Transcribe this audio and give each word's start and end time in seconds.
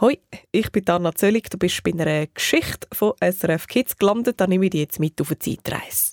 Hoi, 0.00 0.16
ich 0.52 0.70
bin 0.70 0.88
Anna 0.88 1.12
Zöllig. 1.12 1.50
Du 1.50 1.58
bist 1.58 1.82
bei 1.82 1.90
einer 1.90 2.28
Geschichte 2.28 2.86
von 2.92 3.14
SRF 3.20 3.66
Kids 3.66 3.96
gelandet. 3.96 4.40
Da 4.40 4.46
nehme 4.46 4.66
ich 4.66 4.70
dich 4.70 4.82
jetzt 4.82 5.00
mit 5.00 5.20
auf 5.20 5.30
eine 5.30 5.40
Zeitreise. 5.40 6.12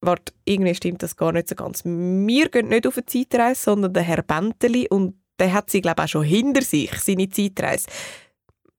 Warte, 0.00 0.32
irgendwie 0.44 0.72
stimmt 0.76 1.02
das 1.02 1.16
gar 1.16 1.32
nicht 1.32 1.48
so 1.48 1.56
ganz. 1.56 1.84
Wir 1.84 2.48
gehen 2.48 2.68
nicht 2.68 2.86
auf 2.86 2.96
eine 2.96 3.06
Zeitreise, 3.06 3.60
sondern 3.60 3.92
der 3.92 4.04
Herr 4.04 4.22
Benteli 4.22 4.86
und 4.88 5.16
der 5.40 5.52
hat 5.52 5.68
sie, 5.68 5.80
glaube 5.80 6.02
ich, 6.02 6.04
auch 6.04 6.08
schon 6.08 6.22
hinter 6.22 6.62
sich, 6.62 6.92
seine 7.00 7.28
Zeitreise. 7.28 7.88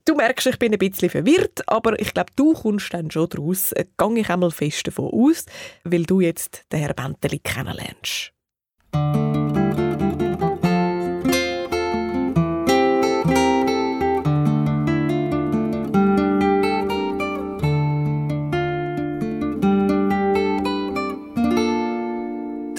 Du 0.06 0.16
merkst, 0.16 0.48
ich 0.48 0.58
bin 0.58 0.72
ein 0.72 0.80
bisschen 0.80 1.10
verwirrt, 1.10 1.68
aber 1.68 2.00
ich 2.00 2.14
glaube, 2.14 2.32
du 2.38 2.54
kommst 2.54 2.94
dann 2.94 3.12
schon 3.12 3.28
daraus. 3.28 3.74
Äh, 3.74 3.88
Gehe 3.98 4.20
ich 4.20 4.30
einmal 4.30 4.52
fest 4.52 4.88
davon 4.88 5.12
aus, 5.12 5.48
weil 5.84 6.04
du 6.04 6.22
jetzt 6.22 6.64
den 6.72 6.80
Herr 6.80 6.94
Benteli 6.94 7.40
kennenlernst. 7.40 8.32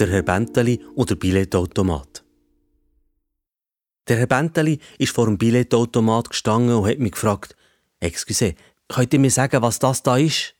Der 0.01 0.09
Herr 0.09 0.23
Benteli 0.23 0.83
und 0.95 1.11
der 1.11 1.15
Billetautomat. 1.15 2.23
Der 4.07 4.17
Herr 4.17 4.25
Benteli 4.25 4.79
ist 4.97 5.13
vor 5.13 5.27
dem 5.27 5.37
Billetautomat 5.37 6.31
gestanden 6.31 6.75
und 6.75 6.89
hat 6.89 6.97
mich 6.97 7.11
gefragt, 7.11 7.55
Excuse, 7.99 8.55
könnt 8.87 9.13
ihr 9.13 9.19
mir 9.19 9.29
sagen, 9.29 9.61
was 9.61 9.77
das 9.77 10.01
da 10.01 10.17
ist? 10.17 10.55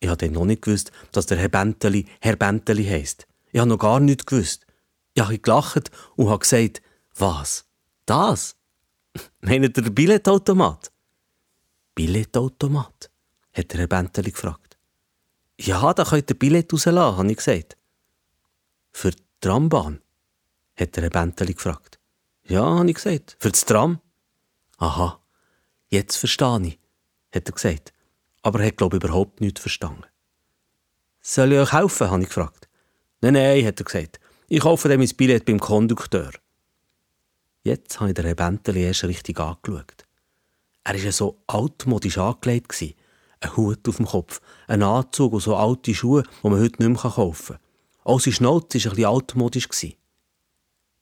Ich 0.00 0.10
habe 0.10 0.28
noch 0.28 0.44
nicht 0.44 0.60
gewusst, 0.60 0.92
dass 1.12 1.24
der 1.24 1.38
Herr 1.38 1.48
Benteli 1.48 2.04
Herr 2.20 2.36
Benteli 2.36 2.84
heisst. 2.84 3.26
Ich 3.50 3.60
habe 3.60 3.70
noch 3.70 3.78
gar 3.78 3.98
nichts 3.98 4.26
gewusst. 4.26 4.66
Ich 5.14 5.22
habe 5.22 5.38
gelacht 5.38 5.90
und 6.16 6.28
habe 6.28 6.40
gesagt, 6.40 6.82
was? 7.14 7.64
Das? 8.04 8.56
Meint 9.40 9.64
ihr 9.64 9.70
der 9.70 9.88
Billetautomat? 9.88 10.92
Billetautomat? 11.94 13.10
hat 13.54 13.72
der 13.72 13.80
Herr 13.80 13.86
Benteli 13.86 14.32
gefragt. 14.32 14.76
Ja, 15.58 15.94
da 15.94 16.04
könnt 16.04 16.30
ihr 16.30 16.38
Billett 16.38 16.70
rauslassen, 16.70 17.16
habe 17.16 17.30
ich 17.30 17.38
gesagt. 17.38 17.78
Für 18.96 19.10
die 19.10 19.22
Trambahn? 19.42 20.00
hat 20.74 20.96
der 20.96 21.02
Herr 21.02 21.10
Benteli 21.10 21.52
gefragt. 21.52 21.98
Ja, 22.44 22.64
habe 22.64 22.88
ich 22.88 22.94
gesagt. 22.94 23.36
Für 23.38 23.50
das 23.50 23.66
Tram? 23.66 24.00
Aha, 24.78 25.20
jetzt 25.90 26.16
verstehe 26.16 26.62
ich, 26.66 26.78
hat 27.30 27.46
er 27.46 27.52
gesagt. 27.52 27.92
Aber 28.40 28.60
er 28.60 28.68
hat, 28.68 28.78
glaube 28.78 28.96
ich, 28.96 29.04
überhaupt 29.04 29.42
nichts 29.42 29.60
verstanden. 29.60 30.06
Soll 31.20 31.52
ich 31.52 31.58
euch 31.58 31.74
helfen, 31.74 32.10
habe 32.10 32.22
ich 32.22 32.28
gefragt. 32.28 32.70
Nein, 33.20 33.34
nein, 33.34 33.66
hat 33.66 33.78
er 33.78 33.84
gesagt. 33.84 34.18
Ich 34.48 34.60
kaufe 34.60 34.88
dem 34.88 35.00
mein 35.00 35.14
Billett 35.14 35.44
beim 35.44 35.60
Kondukteur. 35.60 36.30
Jetzt 37.64 38.00
habe 38.00 38.12
ich 38.12 38.14
den 38.14 38.24
Herr 38.24 38.34
Benteli 38.34 38.84
erst 38.84 39.04
richtig 39.04 39.38
angeschaut. 39.38 40.06
Er 40.84 41.04
war 41.04 41.12
so 41.12 41.42
altmodisch 41.48 42.16
angelegt. 42.16 42.82
Ein 43.40 43.56
Hut 43.58 43.86
auf 43.86 43.96
dem 43.96 44.06
Kopf, 44.06 44.40
ein 44.68 44.82
Anzug 44.82 45.34
und 45.34 45.40
so 45.40 45.54
alte 45.54 45.94
Schuhe, 45.94 46.22
die 46.22 46.48
man 46.48 46.60
heute 46.60 46.82
nicht 46.82 47.02
mehr 47.02 47.12
kaufen 47.12 47.56
kann. 47.56 47.65
Auch 48.06 48.20
sein 48.20 48.34
Schnauze 48.34 48.78
war 48.78 48.92
ein 48.92 48.94
bisschen 48.94 49.04
altmodisch. 49.04 49.68
Ich 49.82 49.96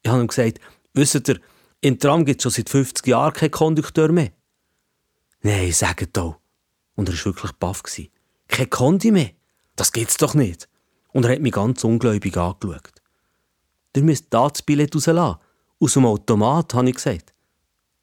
habe 0.07 0.23
ihm 0.23 0.27
gesagt, 0.27 0.59
wisst 0.95 1.29
ihr, 1.29 1.39
im 1.83 1.99
Tram 1.99 2.25
gibt 2.25 2.41
es 2.41 2.45
schon 2.45 2.53
seit 2.53 2.71
50 2.71 3.07
Jahren 3.07 3.35
keinen 3.35 3.51
Kondukteur 3.51 4.11
mehr. 4.11 4.31
Nein, 5.43 5.71
sagt 5.73 6.17
auch. 6.17 6.37
Und 6.95 7.11
er 7.11 7.15
war 7.15 7.25
wirklich 7.27 7.53
baff. 7.53 7.83
Kein 8.49 8.71
Kondi 8.71 9.11
mehr? 9.11 9.33
Das 9.77 9.93
gibt's 9.93 10.17
doch 10.17 10.33
nicht. 10.33 10.67
Und 11.13 11.27
er 11.27 11.33
hat 11.33 11.43
mich 11.43 11.53
ganz 11.53 11.85
ungläubig 11.85 12.39
angeschaut. 12.39 13.03
Ihr 13.95 14.03
müsst 14.03 14.29
da 14.31 14.49
das 14.49 14.63
Billett 14.63 14.95
rauslassen. 14.95 15.39
Aus 15.81 15.93
dem 15.93 16.07
Automat, 16.07 16.73
habe 16.73 16.89
ich 16.89 16.95
gesagt. 16.95 17.35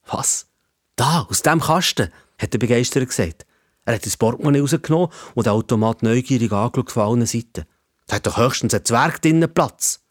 Was? 0.05 0.47
Da, 0.95 1.25
aus 1.27 1.41
dem 1.41 1.59
Kasten, 1.59 2.11
hat 2.37 2.53
er 2.53 2.59
begeistert 2.59 3.09
gesagt. 3.09 3.47
Er 3.85 3.95
hat 3.95 4.05
das 4.05 4.15
Portemonnaie 4.15 4.61
rausgenommen 4.61 5.09
und 5.33 5.47
den 5.47 5.53
Automat 5.53 6.03
neugierig 6.03 6.51
angeschaut 6.51 6.91
von 6.91 7.03
allen 7.03 7.25
Seiten. 7.25 7.65
Da 8.11 8.17
hat 8.17 8.27
doch 8.27 8.35
höchstens 8.35 8.73
ein 8.73 8.83
Zwerg 8.83 9.21
drinnen 9.21 9.53
Platz. 9.53 10.01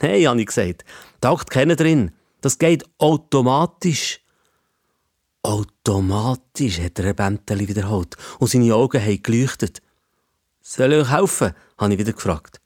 Nein, 0.00 0.24
habe 0.28 0.40
ich 0.40 0.46
gesagt. 0.46 0.84
Taucht 1.20 1.50
keiner 1.50 1.74
drin. 1.74 2.12
Das 2.42 2.58
geht 2.58 2.84
automatisch. 2.98 4.20
Automatisch, 5.42 6.78
hat 6.78 6.98
der 6.98 7.12
Benteli 7.12 7.66
wiederholt. 7.66 8.16
Und 8.38 8.46
seine 8.46 8.72
Augen 8.72 9.02
haben 9.02 9.20
geleuchtet. 9.20 9.82
Soll 10.60 10.92
ich 10.92 11.00
euch 11.00 11.10
helfen? 11.10 11.52
habe 11.76 11.92
ich 11.92 11.98
wieder 11.98 12.12
gefragt. 12.12 12.60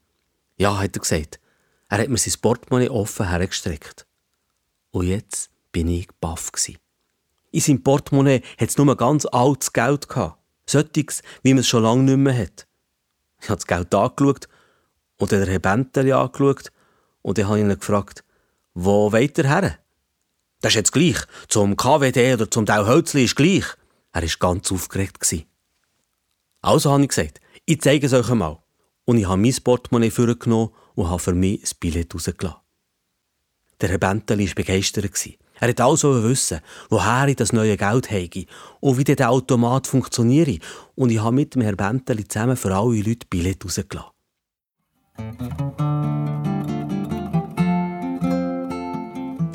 Ja, 0.57 0.77
hat 0.77 0.95
er 0.95 0.99
gesagt. 0.99 1.39
Er 1.89 1.97
hat 1.97 2.09
mir 2.09 2.19
sein 2.19 2.39
Portemonnaie 2.39 2.89
offen 2.89 3.27
hergestreckt. 3.27 4.05
Und 4.91 5.07
jetzt 5.07 5.49
bin 5.71 5.87
ich 5.87 6.07
baff. 6.21 6.51
In 7.49 7.59
seinem 7.59 7.81
Portemonnaie 7.81 8.43
hat 8.59 8.69
es 8.69 8.77
nur 8.77 8.95
ganz 8.95 9.25
altes 9.25 9.73
Geld 9.73 10.07
gehabt. 10.07 10.39
Solches, 10.67 11.23
wie 11.41 11.55
man 11.55 11.61
es 11.61 11.67
schon 11.67 11.81
lange 11.81 12.03
nicht 12.03 12.17
mehr 12.17 12.37
hat. 12.37 12.67
Ich 13.41 13.49
habe 13.49 13.57
das 13.57 13.65
Geld 13.65 13.95
angeschaut 13.95 14.47
und 15.17 15.31
dann 15.31 15.39
den 15.39 15.49
Herr 15.49 15.59
Benteli 15.59 16.11
angeschaut 16.11 16.71
und 17.21 17.37
dann 17.37 17.47
habe 17.47 17.59
ich 17.59 17.65
ihn 17.65 17.79
gefragt, 17.79 18.23
wo 18.73 19.11
weiter 19.11 19.47
her? 19.47 19.79
Das 20.61 20.71
ist 20.71 20.75
jetzt 20.75 20.91
gleich. 20.91 21.17
Zum 21.47 21.77
KWD 21.77 22.33
oder 22.33 22.49
zum 22.49 22.65
Dauhölzli 22.65 23.25
ist 23.25 23.35
gleich. 23.35 23.65
Er 24.11 24.21
war 24.23 24.29
ganz 24.39 24.71
aufgeregt. 24.71 25.45
Also 26.61 26.91
habe 26.91 27.03
ich 27.03 27.09
gesagt, 27.09 27.39
ich 27.65 27.81
zeige 27.81 28.07
es 28.07 28.13
euch 28.13 28.29
einmal. 28.29 28.59
Und 29.05 29.17
ich 29.17 29.27
habe 29.27 29.41
mein 29.41 29.55
Portemonnaie 29.63 30.09
vorgenommen 30.09 30.71
und 30.95 31.09
habe 31.09 31.19
für 31.19 31.33
mich 31.33 31.63
ein 31.63 31.77
Billett 31.79 32.13
rausgelassen. 32.13 32.59
Der 33.81 33.89
Herr 33.89 33.97
Benteli 33.97 34.47
war 34.47 34.55
begeistert. 34.55 35.05
Er 35.59 35.67
wollte 35.67 35.83
also 35.83 36.23
wissen, 36.23 36.61
woher 36.89 37.27
ich 37.27 37.35
das 37.35 37.53
neue 37.53 37.77
Geld 37.77 38.09
habe 38.09 38.45
und 38.79 38.97
wie 38.97 39.03
der 39.03 39.29
Automat 39.29 39.87
funktioniert. 39.87 40.61
Und 40.95 41.11
ich 41.11 41.21
habe 41.21 41.35
mit 41.35 41.55
dem 41.55 41.61
Herrn 41.61 41.77
Benteli 41.77 42.27
zusammen 42.27 42.57
für 42.57 42.73
alle 42.75 43.01
Leute 43.01 43.27
Billett 43.29 43.63
rausgelassen. 43.63 44.14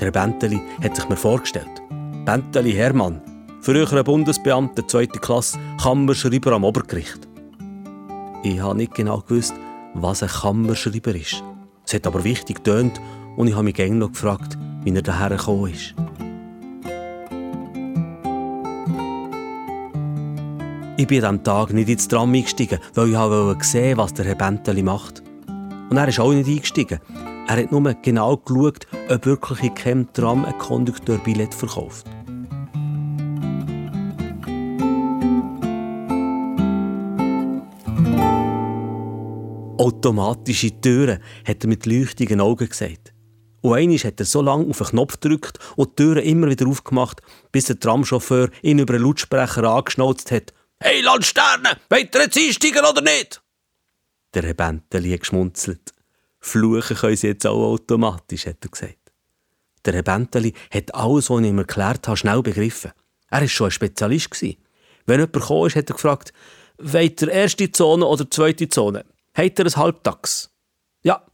Der 0.01 0.11
Benteli 0.11 0.63
hat 0.83 0.97
sich 0.97 1.09
mir 1.11 1.17
vorgestellt. 1.17 1.83
Benteli 2.25 2.73
Hermann, 2.73 3.21
früherer 3.61 4.03
Bundesbeamter 4.03 4.89
zweite 4.89 5.19
Klasse, 5.19 5.59
Kammerschreiber 5.83 6.53
am 6.53 6.65
Obergericht. 6.65 7.29
Ich 8.43 8.61
habe 8.61 8.79
nicht 8.79 8.95
genau 8.95 9.21
gewusst, 9.21 9.53
was 9.93 10.23
ein 10.23 10.31
Kammerschreiber 10.31 11.15
ist. 11.15 11.45
Es 11.87 11.93
hat 11.93 12.07
aber 12.07 12.25
wichtig 12.25 12.65
getönt 12.65 12.99
und 13.37 13.49
ich 13.49 13.55
habe 13.55 13.65
mich 13.65 13.75
gerne 13.75 13.97
noch 13.97 14.13
gefragt, 14.13 14.57
wie 14.85 14.95
er 14.95 15.03
daher 15.03 15.37
gekommen 15.37 15.71
ist. 15.71 15.95
Ich 20.97 21.07
bin 21.07 21.25
an 21.25 21.37
diesem 21.37 21.45
Tag 21.45 21.75
nicht 21.75 21.91
ins 21.91 22.09
Tram 22.09 22.33
eingestiegen, 22.33 22.79
weil 22.95 23.11
ich 23.11 23.17
wollte 23.17 23.65
sehen, 23.65 23.99
was 23.99 24.15
der 24.15 24.25
Herr 24.25 24.35
Benteli 24.35 24.83
macht. 24.83 25.23
Und 25.91 25.97
er 25.97 26.09
ist 26.09 26.21
auch 26.21 26.33
nicht 26.33 26.49
eingestiegen. 26.49 27.01
Er 27.51 27.57
hat 27.57 27.73
nur 27.73 27.95
genau 27.95 28.37
geschaut, 28.37 28.87
ob 29.09 29.27
wirklich 29.27 29.61
in 29.65 29.75
keinem 29.75 30.13
Tram 30.13 30.45
ein 30.45 30.57
Kondukteur-Billett 30.57 31.53
verkauft. 31.53 32.07
Automatische 39.79 40.81
Türen, 40.81 41.19
hat 41.45 41.65
er 41.65 41.69
mit 41.69 41.87
leuchtigen 41.87 42.41
Augen 42.41 42.69
gesagt. 42.69 43.13
Und 43.63 43.75
einmal 43.75 43.99
hat 43.99 44.21
er 44.21 44.27
so 44.27 44.43
lange 44.43 44.71
auf 44.71 44.79
den 44.79 44.87
Knopf 44.87 45.19
gedrückt 45.19 45.59
und 45.75 45.99
die 45.99 46.05
Türen 46.05 46.23
immer 46.23 46.49
wieder 46.49 46.69
aufgemacht, 46.69 47.21
bis 47.51 47.65
der 47.65 47.81
Tramchauffeur 47.81 48.51
ihn 48.63 48.79
über 48.79 48.95
einen 48.95 49.03
Lautsprecher 49.03 49.65
angeschnauzt 49.65 50.31
hat. 50.31 50.55
«Hey, 50.79 51.01
Landsterne, 51.01 51.79
wollt 51.89 52.15
ihr 52.15 52.21
jetzt 52.21 52.39
einsteigen 52.39 52.85
oder 52.85 53.03
nicht?» 53.03 53.43
Der 54.35 54.45
Herr 54.45 54.55
hat 54.57 54.93
geschmunzelt. 54.93 55.93
Fluchen 56.41 56.97
können 56.97 57.17
sie 57.17 57.29
jetzt 57.29 57.47
auch 57.47 57.73
automatisch, 57.73 58.47
hat 58.47 58.65
er 58.65 58.71
gesagt. 58.71 58.97
Der 59.85 59.95
Herr 59.95 60.19
hat 60.71 60.95
alles, 60.95 61.31
was 61.31 61.41
ich 61.41 61.47
ihm 61.47 61.59
erklärt 61.59 62.07
habe, 62.09 62.17
schnell 62.17 62.43
begriffen. 62.43 62.93
Er 63.31 63.41
war 63.41 63.49
schon 63.49 63.69
ein 63.69 63.71
Spezialist. 63.71 64.43
Wenn 64.43 65.21
jemand 65.21 65.33
kam, 65.33 65.67
ist, 65.67 65.77
hat 65.77 65.91
er 65.91 65.95
gefragt, 65.95 66.33
wollt 66.79 67.23
ihr 67.23 67.29
erste 67.29 67.71
Zone 67.71 68.05
oder 68.05 68.31
zweite 68.31 68.69
Zone? 68.69 69.05
Habt 69.35 69.59
ihr 69.59 69.67
ein 69.67 69.77
Halbtags? 69.77 70.51
Ja, 71.03 71.25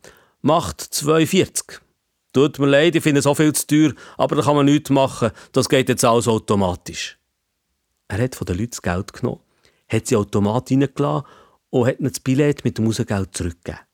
macht 0.43 0.81
2,40. 0.81 1.81
Tut 2.33 2.59
mir 2.59 2.67
leid, 2.67 2.95
ich 2.95 3.03
finde 3.03 3.23
so 3.23 3.35
viel 3.35 3.53
zu 3.53 3.67
teuer, 3.67 3.93
aber 4.19 4.37
da 4.37 4.43
kann 4.43 4.57
man 4.57 4.67
nichts 4.67 4.91
machen, 4.91 5.31
das 5.53 5.69
geht 5.69 5.89
jetzt 5.89 6.05
alles 6.05 6.29
automatisch. 6.29 7.19
Er 8.09 8.23
hat 8.23 8.35
von 8.35 8.45
den 8.45 8.59
Leuten 8.59 8.71
das 8.71 8.83
Geld 8.83 9.13
genommen, 9.13 9.41
hat 9.89 10.07
sie 10.07 10.17
automatisch 10.17 10.77
reingelassen 10.77 11.27
und 11.71 11.87
hat 11.87 11.99
ihnen 11.99 12.11
das 12.11 12.21
Billett 12.21 12.65
mit 12.65 12.79
dem 12.79 12.87
Rausgeld 12.87 13.37
zurückgegeben. 13.37 13.86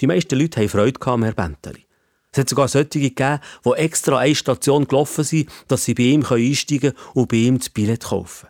Die 0.00 0.06
meisten 0.06 0.38
Leute 0.38 0.60
haben 0.60 0.68
Freude 0.68 1.06
am 1.06 1.24
Herr 1.24 1.32
Benteli. 1.32 1.84
Es 2.30 2.38
hat 2.38 2.48
sogar 2.48 2.68
solche 2.68 3.00
gegeben, 3.00 3.40
die 3.64 3.70
extra 3.70 4.18
eine 4.18 4.34
Station 4.34 4.86
gelaufen 4.86 5.24
sind, 5.24 5.50
dass 5.66 5.84
sie 5.84 5.94
bei 5.94 6.04
ihm 6.04 6.24
einsteigen 6.24 6.92
können 6.92 7.12
und 7.14 7.28
bei 7.28 7.36
ihm 7.36 7.58
das 7.58 7.70
Billett 7.70 8.04
kaufen. 8.04 8.48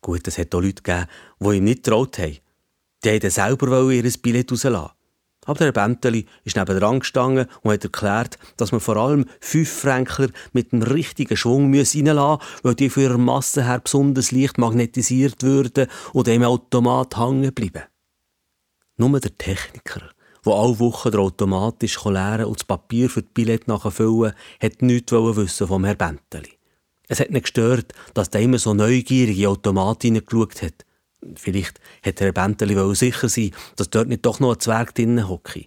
Gut, 0.00 0.26
es 0.26 0.38
hat 0.38 0.54
auch 0.54 0.60
Leute 0.60 0.82
gegeben, 0.82 1.06
die 1.40 1.56
ihm 1.56 1.64
nicht 1.64 1.84
getraut 1.84 2.18
haben. 2.18 2.38
Die 3.04 3.10
wollten 3.10 3.30
selber 3.30 3.92
ihr 3.92 4.12
Billett 4.22 4.50
rauslassen. 4.50 4.90
Aber 5.44 5.58
der 5.58 5.66
Herr 5.66 5.72
Benteli 5.72 6.26
ist 6.42 6.56
neben 6.56 6.78
dran 6.78 6.98
gestanden 6.98 7.46
und 7.62 7.72
hat 7.72 7.84
erklärt, 7.84 8.38
dass 8.56 8.72
man 8.72 8.80
vor 8.80 8.96
allem 8.96 9.26
fünf 9.40 9.70
Fränkler 9.70 10.30
mit 10.52 10.72
einem 10.72 10.82
richtigen 10.82 11.36
Schwung 11.36 11.72
reinlassen 11.72 12.02
müsse, 12.02 12.38
weil 12.64 12.74
die 12.74 12.90
für 12.90 13.02
ihre 13.02 13.18
Masse 13.18 13.64
her 13.64 13.78
besonders 13.78 14.32
leicht 14.32 14.58
magnetisiert 14.58 15.44
würden 15.44 15.86
und 16.12 16.26
im 16.26 16.42
Automat 16.42 17.16
hängen 17.16 17.54
bleiben. 17.54 17.84
Nur 18.98 19.20
der 19.20 19.36
Techniker, 19.36 20.00
der 20.44 20.52
alle 20.54 20.78
Wochen 20.78 21.10
der 21.10 21.20
automatisch 21.20 22.02
leeren 22.04 22.46
und 22.46 22.60
das 22.60 22.64
Papier 22.64 23.10
für 23.10 23.22
das 23.22 23.30
Billett 23.34 23.68
nachfüllen, 23.68 24.32
hat 24.60 24.80
nichts 24.80 25.12
wissen 25.12 25.68
vom 25.68 25.84
Herrn 25.84 25.98
Benteli. 25.98 26.52
Es 27.06 27.20
hat 27.20 27.30
nicht 27.30 27.42
gestört, 27.42 27.92
dass 28.14 28.30
der 28.30 28.40
immer 28.40 28.58
so 28.58 28.72
neugierig 28.72 29.36
in 29.36 29.42
den 29.42 29.46
Automat 29.48 30.02
hineingeschaut 30.02 30.62
hat. 30.62 30.86
Vielleicht 31.34 31.78
hätte 32.02 32.24
Herr 32.24 32.32
Benteli 32.32 32.94
sicher 32.94 33.28
sein 33.28 33.50
dass 33.76 33.90
dort 33.90 34.08
nicht 34.08 34.24
doch 34.24 34.40
noch 34.40 34.54
ein 34.54 34.60
Zwerg 34.60 34.94
drinnen 34.94 35.28
hocke. 35.28 35.66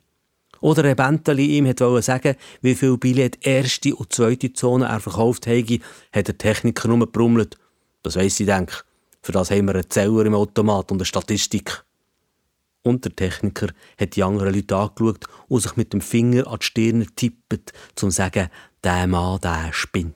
Oder 0.61 0.83
Herr 0.83 0.95
Benteli 0.95 1.57
ihm 1.57 1.65
wollte 1.65 2.01
sagen, 2.01 2.35
wie 2.61 2.75
viel 2.75 2.97
Billett 2.97 3.45
erste 3.45 3.95
und 3.95 4.11
zweite 4.11 4.53
Zone 4.53 4.85
er 4.85 4.99
verkauft 4.99 5.45
habe, 5.45 5.79
hat 6.11 6.27
der 6.27 6.37
Techniker 6.37 6.87
nur 6.87 6.99
gebrummelt. 6.99 7.57
Das 8.01 8.15
weiss 8.15 8.39
ich, 8.39 8.47
denke. 8.47 8.77
Für 9.21 9.33
das 9.33 9.51
haben 9.51 9.67
wir 9.67 9.75
einen 9.75 9.89
Zeller 9.89 10.25
im 10.25 10.33
Automat 10.33 10.91
und 10.91 10.97
eine 10.97 11.05
Statistik. 11.05 11.83
Und 12.81 13.03
der 13.05 13.15
Techniker 13.15 13.67
hat 13.99 14.15
die 14.15 14.23
anderen 14.23 14.53
Leute 14.53 14.75
angeschaut 14.75 15.25
und 15.47 15.61
sich 15.61 15.75
mit 15.75 15.93
dem 15.93 16.01
Finger 16.01 16.47
an 16.47 16.59
die 16.59 16.65
Stirn 16.65 17.07
tippt, 17.15 17.53
um 17.53 17.95
zu 17.95 18.09
sagen, 18.09 18.49
der 18.83 19.07
Mann, 19.07 19.39
der 19.41 19.73
spinnt. 19.73 20.15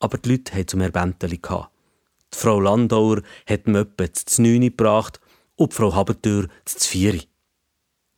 Aber 0.00 0.18
die 0.18 0.30
Leute 0.30 0.52
hatten 0.52 0.68
zum 0.68 0.80
Herrn 0.80 0.92
Benteli. 0.92 1.38
Die 1.38 2.38
Frau 2.38 2.60
Landauer 2.60 3.22
hat 3.46 3.66
ihm 3.66 3.76
etwa 3.76 4.12
zu 4.12 4.42
9 4.42 4.60
gebracht 4.60 5.20
und 5.56 5.72
die 5.72 5.76
Frau 5.76 5.94
Habentür 5.94 6.48
zu 6.64 6.88
4. 6.88 7.20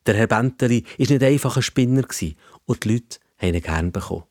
Der 0.07 0.15
Herr 0.15 0.27
Benteli 0.27 0.85
war 0.99 1.07
nicht 1.07 1.23
einfach 1.23 1.57
ein 1.57 1.63
Spinner 1.63 2.05
und 2.67 2.85
die 2.85 2.93
Leute 2.93 3.19
haben 3.39 3.55
ihn 3.55 3.63
gern 3.63 3.93
bekommen. 3.93 4.25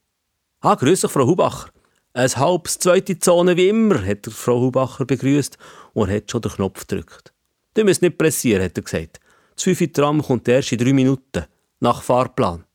Ah, 0.62 0.76
grüß 0.76 1.02
dich, 1.02 1.12
Frau 1.12 1.26
Hubacher. 1.26 1.70
Ein 2.14 2.36
halbes 2.36 2.80
zweite 2.80 3.20
Zone 3.20 3.56
wie 3.56 3.70
immer, 3.70 4.06
hat 4.06 4.26
Frau 4.26 4.62
Hubacher 4.62 5.06
begrüßt 5.06 5.58
und 5.94 6.10
hat 6.10 6.30
schon 6.30 6.42
den 6.42 6.52
Knopf 6.52 6.88
gedrückt. 6.88 7.34
Du 7.80 7.86
müsst 7.86 8.02
nicht 8.02 8.18
pressieren, 8.18 8.62
hat 8.62 8.78
er 8.78 8.84
gesagt. 8.84 9.22
Das 9.56 9.64
5 9.64 9.94
Tram 9.94 10.22
kommt 10.22 10.50
erst 10.50 10.74
in 10.74 10.80
drei 10.80 10.92
Minuten, 10.92 11.46
nach 11.80 12.04
Fahrplan. 12.04 12.66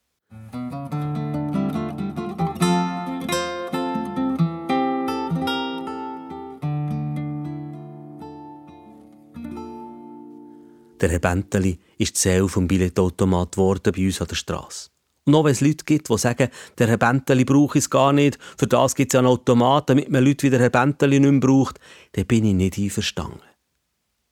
Der 10.99 11.11
Herr 11.11 11.19
Benteli 11.19 11.79
ist 11.99 12.15
die 12.15 12.21
Seele 12.21 12.49
vom 12.49 12.67
Billetautomat 12.67 13.53
geworden 13.53 13.93
bei 13.95 14.07
uns 14.07 14.23
an 14.23 14.29
der 14.29 14.37
Straße. 14.37 14.89
Und 15.27 15.35
auch 15.35 15.45
wenn 15.45 15.53
es 15.53 15.61
Leute 15.61 15.85
gibt, 15.85 16.09
die 16.09 16.17
sagen, 16.17 16.49
der 16.79 16.87
Herr 16.87 16.97
Benteli 16.97 17.45
brauche 17.45 17.79
es 17.79 17.91
gar 17.91 18.15
nicht, 18.15 18.39
für 18.57 18.67
das 18.67 18.95
gibt 18.95 19.13
es 19.13 19.13
ja 19.13 19.21
einen 19.21 19.29
Automat, 19.29 19.91
damit 19.91 20.09
man 20.09 20.25
Leute 20.25 20.45
wie 20.45 20.51
der 20.51 20.61
Herr 20.61 20.71
Benteli 20.71 21.21
nicht 21.21 21.31
mehr 21.31 21.41
braucht, 21.41 21.79
dann 22.13 22.25
bin 22.25 22.47
ich 22.47 22.55
nicht 22.55 22.79
einverstanden. 22.79 23.43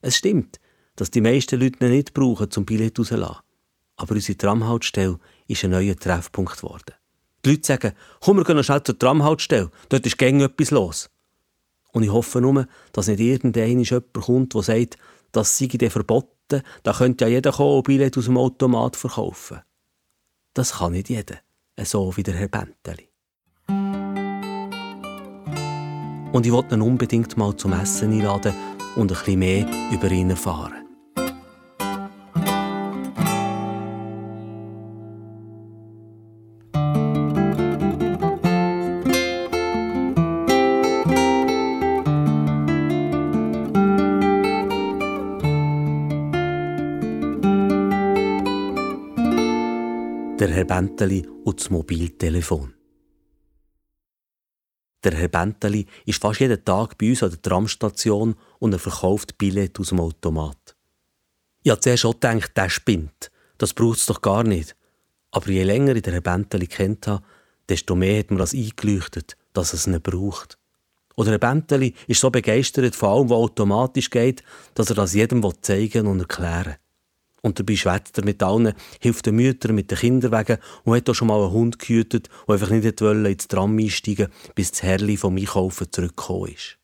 Es 0.00 0.16
stimmt, 0.16 0.58
dass 0.96 1.10
die 1.10 1.20
meisten 1.20 1.60
Leute 1.60 1.84
nicht 1.88 2.14
brauchen, 2.14 2.50
zum 2.50 2.64
Billett 2.64 2.98
rauszulassen. 2.98 3.42
Aber 3.96 4.14
unsere 4.14 4.38
Tramhaltestelle 4.38 5.18
ist 5.46 5.64
ein 5.64 5.70
neuer 5.70 5.96
Treffpunkt 5.96 6.56
geworden. 6.56 6.94
Die 7.44 7.50
Leute 7.50 7.66
sagen, 7.66 7.92
komm, 8.20 8.38
wir 8.38 8.44
gehen 8.44 8.62
schnell 8.62 8.82
zur 8.82 8.98
Tramhaltestelle, 8.98 9.70
dort 9.88 10.06
ist 10.06 10.18
gängig 10.18 10.44
etwas 10.44 10.70
los. 10.70 11.10
Und 11.92 12.02
ich 12.04 12.10
hoffe 12.10 12.40
nur, 12.40 12.66
dass 12.92 13.08
nicht 13.08 13.20
irgendein 13.20 13.80
jemand 13.80 14.12
kommt, 14.14 14.54
der 14.54 14.62
sagt, 14.62 14.96
das 15.32 15.58
sei 15.58 15.66
dann 15.66 15.90
verboten, 15.90 16.62
da 16.82 16.92
könnte 16.92 17.24
ja 17.24 17.30
jeder 17.30 17.52
kommen 17.52 17.76
und 17.76 17.84
Billett 17.84 18.16
aus 18.16 18.26
dem 18.26 18.36
Automat 18.36 18.96
verkaufen. 18.96 19.60
Das 20.54 20.74
kann 20.74 20.92
nicht 20.92 21.08
jeder, 21.08 21.38
so 21.82 22.16
wie 22.16 22.22
der 22.22 22.34
Herr 22.34 22.48
Benteli. 22.48 23.08
Und 26.32 26.46
ich 26.46 26.52
wollte 26.52 26.74
ihn 26.74 26.82
unbedingt 26.82 27.36
mal 27.36 27.54
zum 27.56 27.72
Essen 27.74 28.12
einladen 28.12 28.54
und 28.96 29.12
ein 29.12 29.18
bisschen 29.18 29.38
mehr 29.38 29.66
über 29.90 30.10
ihn 30.10 30.30
erfahren. 30.30 30.81
Der 50.42 50.50
Herr 50.50 50.64
Benteli 50.64 51.24
und 51.44 51.60
das 51.60 51.70
Mobiltelefon. 51.70 52.74
Der 55.04 55.14
Herr 55.14 55.28
Benteli 55.28 55.86
ist 56.04 56.20
fast 56.20 56.40
jeden 56.40 56.64
Tag 56.64 56.98
bei 56.98 57.10
uns 57.10 57.22
an 57.22 57.30
der 57.30 57.40
Tramstation 57.40 58.34
und 58.58 58.72
er 58.72 58.80
verkauft 58.80 59.38
Billett 59.38 59.78
aus 59.78 59.90
dem 59.90 60.00
Automat. 60.00 60.74
Ich 61.62 61.70
habe 61.70 61.80
zuerst 61.80 62.04
auch 62.06 62.14
gedacht, 62.14 62.56
der 62.56 62.68
spinnt. 62.70 63.30
Das 63.56 63.72
braucht 63.72 63.98
es 63.98 64.06
doch 64.06 64.20
gar 64.20 64.42
nicht. 64.42 64.74
Aber 65.30 65.48
je 65.48 65.62
länger 65.62 65.94
ich 65.94 66.02
den 66.02 66.14
Herr 66.14 66.22
Benteli 66.22 66.66
kennt 66.66 67.06
habe, 67.06 67.22
desto 67.68 67.94
mehr 67.94 68.18
hat 68.18 68.32
mir 68.32 68.38
das 68.38 68.52
eingeleuchtet, 68.52 69.36
dass 69.52 69.72
es 69.74 69.86
nicht 69.86 70.02
braucht. 70.02 70.58
Oder 71.14 71.30
Herr 71.30 71.38
Benteli 71.38 71.94
ist 72.08 72.20
so 72.20 72.30
begeistert 72.30 72.96
von 72.96 73.10
allem, 73.10 73.30
was 73.30 73.38
automatisch 73.38 74.10
geht, 74.10 74.42
dass 74.74 74.90
er 74.90 74.96
das 74.96 75.14
jedem 75.14 75.48
zeigen 75.62 76.08
und 76.08 76.18
erklären 76.18 76.64
will. 76.66 76.81
Und 77.44 77.58
dabei 77.58 77.74
schwätzt 77.74 78.16
er 78.18 78.24
mit 78.24 78.40
allen, 78.42 78.72
hilft 79.00 79.26
den 79.26 79.34
Müttern 79.34 79.74
mit 79.74 79.90
den 79.90 79.98
Kindern 79.98 80.30
wegen 80.32 80.58
und 80.84 80.94
hat 80.94 81.10
auch 81.10 81.14
schon 81.14 81.26
mal 81.26 81.42
einen 81.42 81.52
Hund 81.52 81.78
gehütet, 81.80 82.28
der 82.46 82.54
einfach 82.54 82.70
nicht 82.70 83.00
wollte 83.00 83.28
ins 83.28 83.48
Tram 83.48 83.76
einsteigen, 83.76 84.28
bis 84.54 84.70
das 84.70 84.84
Herrli 84.84 85.16
vom 85.16 85.36
Einkaufen 85.36 85.90
zurückgekommen 85.90 86.52
ist. 86.52 86.78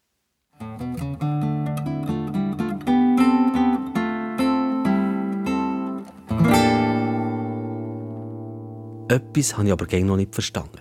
Etwas 9.09 9.57
habe 9.57 9.67
ich 9.67 9.73
aber 9.73 9.87
gegen 9.87 10.09
noch 10.09 10.17
nicht 10.17 10.35
verstanden. 10.35 10.81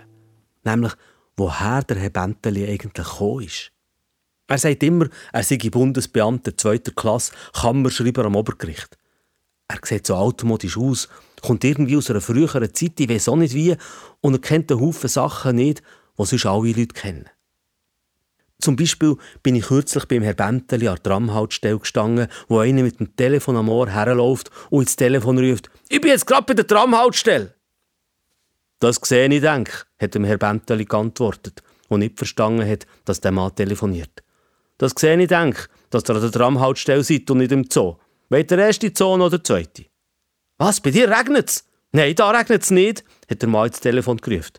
Nämlich, 0.63 0.93
woher 1.37 1.83
der 1.83 1.97
Herr 1.97 2.09
Benteli 2.09 2.65
eigentlich 2.65 3.07
gekommen 3.07 3.43
ist. 3.43 3.71
Er 4.47 4.57
sagt 4.57 4.81
immer, 4.81 5.07
er 5.31 5.43
sei 5.43 5.57
Bundesbeamter 5.57 6.57
zweiter 6.57 6.91
Klasse, 6.91 7.33
Kammerschreiber 7.53 8.25
am 8.25 8.35
Obergericht. 8.35 8.97
Er 9.67 9.79
sieht 9.83 10.07
so 10.07 10.15
altmodisch 10.15 10.77
aus, 10.77 11.09
kommt 11.41 11.63
irgendwie 11.63 11.97
aus 11.97 12.09
einer 12.09 12.21
früheren 12.21 12.73
Zeit, 12.73 12.99
ich 12.99 13.09
weiß 13.09 13.29
auch 13.29 13.35
nicht 13.35 13.53
wie, 13.53 13.75
und 14.21 14.33
er 14.33 14.39
kennt 14.39 14.71
einen 14.71 14.81
Haufen 14.81 15.09
Sachen 15.09 15.57
nicht, 15.57 15.81
die 16.17 16.25
sonst 16.25 16.45
alle 16.45 16.71
Leute 16.71 16.93
kennen. 16.93 17.29
Zum 18.59 18.75
Beispiel 18.75 19.17
bin 19.43 19.55
ich 19.55 19.67
kürzlich 19.67 20.05
beim 20.05 20.23
Herrn 20.23 20.35
Benteli 20.35 20.87
an 20.87 20.95
der 20.95 21.03
Tramhaltestelle 21.03 21.77
gestanden, 21.77 22.27
wo 22.47 22.59
einer 22.59 22.81
mit 22.81 22.99
dem 22.99 23.15
Telefon 23.15 23.55
am 23.55 23.69
Ohr 23.69 23.87
herläuft 23.87 24.49
und 24.71 24.81
ins 24.81 24.95
Telefon 24.95 25.37
ruft, 25.37 25.69
«Ich 25.89 26.01
bin 26.01 26.09
jetzt 26.09 26.25
gerade 26.25 26.43
bei 26.43 26.53
der 26.55 26.65
Tramhaltestelle!» 26.65 27.53
«Das 28.79 28.99
sehe 29.03 29.27
ich, 29.27 29.41
denke», 29.41 29.83
hat 29.99 30.15
dem 30.15 30.23
Herr 30.23 30.37
Benteli 30.37 30.85
geantwortet 30.85 31.61
und 31.87 31.99
nicht 31.99 32.17
verstanden 32.17 32.67
hat, 32.67 32.87
dass 33.05 33.21
der 33.21 33.31
Mann 33.31 33.53
telefoniert. 33.55 34.23
«Das 34.79 34.93
sehe 34.97 35.21
ich, 35.21 35.27
denke, 35.27 35.67
dass 35.91 36.09
ihr 36.09 36.15
an 36.15 36.21
der 36.21 36.31
Tramhaltestelle 36.31 37.03
seid 37.03 37.29
und 37.29 37.39
nicht 37.39 37.51
im 37.51 37.65
Zoo. 37.69 37.97
Wollt 38.29 38.51
ihr 38.51 38.57
erste 38.57 38.91
Zone 38.93 39.23
oder 39.23 39.43
zweite? 39.43 39.85
Was, 40.57 40.81
bei 40.81 40.91
dir 40.91 41.09
regnet's? 41.09 41.65
Nein, 41.91 42.15
da 42.15 42.31
regnet's 42.31 42.71
nicht, 42.71 43.03
hat 43.29 43.41
der 43.41 43.49
Mann 43.49 43.67
ins 43.67 43.79
Telefon 43.79 44.17
gerufen. 44.17 44.53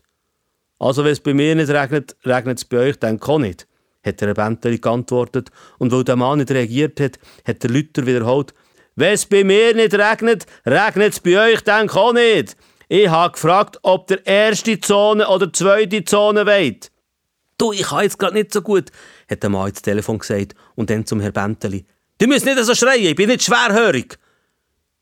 Also, 0.79 1.03
wenn 1.03 1.11
es 1.11 1.19
bei 1.19 1.33
mir 1.33 1.55
nicht 1.55 1.69
regnet, 1.69 2.15
regnet 2.25 2.57
es 2.57 2.65
bei 2.65 2.77
euch 2.77 2.97
dann 2.97 3.21
auch 3.21 3.37
nicht, 3.37 3.67
hat 4.03 4.21
der 4.21 4.33
Benteli 4.33 4.79
geantwortet. 4.79 5.49
Und 5.77 5.91
weil 5.91 6.03
der 6.03 6.15
Mann 6.15 6.39
nicht 6.39 6.51
reagiert 6.51 6.99
hat, 6.99 7.19
hat 7.45 7.61
der 7.61 7.69
Lüter 7.69 8.05
wiederholt, 8.05 8.53
wenn 8.95 9.13
es 9.13 9.25
bei 9.25 9.43
mir 9.43 9.75
nicht 9.75 9.93
regnet, 9.93 10.45
regnet 10.65 11.13
es 11.13 11.19
bei 11.19 11.51
euch 11.51 11.61
dann 11.61 11.89
auch 11.89 12.13
nicht. 12.13 12.55
Ich 12.87 13.07
habe 13.07 13.33
gefragt, 13.33 13.77
ob 13.83 14.07
der 14.07 14.25
erste 14.25 14.79
Zone 14.79 15.27
oder 15.27 15.53
zweite 15.53 16.03
Zone 16.05 16.45
wollt. 16.45 16.91
Du, 17.57 17.71
ich 17.71 17.83
kann 17.83 18.03
jetzt 18.03 18.17
gerade 18.17 18.33
nicht 18.33 18.53
so 18.53 18.61
gut, 18.61 18.89
hat 19.29 19.43
der 19.43 19.49
Mann 19.49 19.69
ins 19.69 19.81
Telefon 19.81 20.19
gesagt 20.19 20.55
und 20.75 20.89
dann 20.89 21.05
zum 21.05 21.19
Herrn 21.19 21.33
Benteli. 21.33 21.85
Du 22.19 22.27
müsst 22.27 22.45
nicht 22.45 22.61
so 22.65 22.75
schreien, 22.75 23.05
ich 23.05 23.15
bin 23.15 23.29
nicht 23.29 23.43
schwerhörig. 23.43 24.19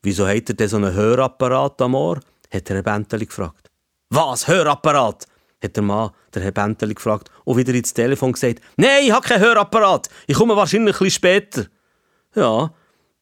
Wieso 0.03 0.27
hat 0.27 0.49
er 0.49 0.53
denn 0.53 0.67
so 0.67 0.77
einen 0.77 0.93
Hörapparat 0.93 1.81
am 1.81 1.95
Ohr? 1.95 2.19
hat 2.53 2.69
der 2.69 2.75
Herr 2.75 2.83
Benteli 2.83 3.25
gefragt. 3.25 3.71
Was, 4.11 4.47
Hörapparat? 4.47 5.25
hat 5.63 5.75
der 5.75 5.81
Mann, 5.81 6.11
der 6.31 6.43
Herr 6.43 6.51
Benteli 6.51 6.93
gefragt 6.93 7.31
und 7.43 7.57
wieder 7.57 7.73
ins 7.73 7.91
Telefon 7.91 8.33
gesagt, 8.33 8.61
nein, 8.75 9.05
ich 9.05 9.11
habe 9.11 9.27
keinen 9.27 9.41
Hörapparat, 9.41 10.09
ich 10.27 10.35
komme 10.35 10.55
wahrscheinlich 10.55 10.95
ein 10.95 11.05
bisschen 11.05 11.15
später. 11.15 11.65
Ja, 12.35 12.71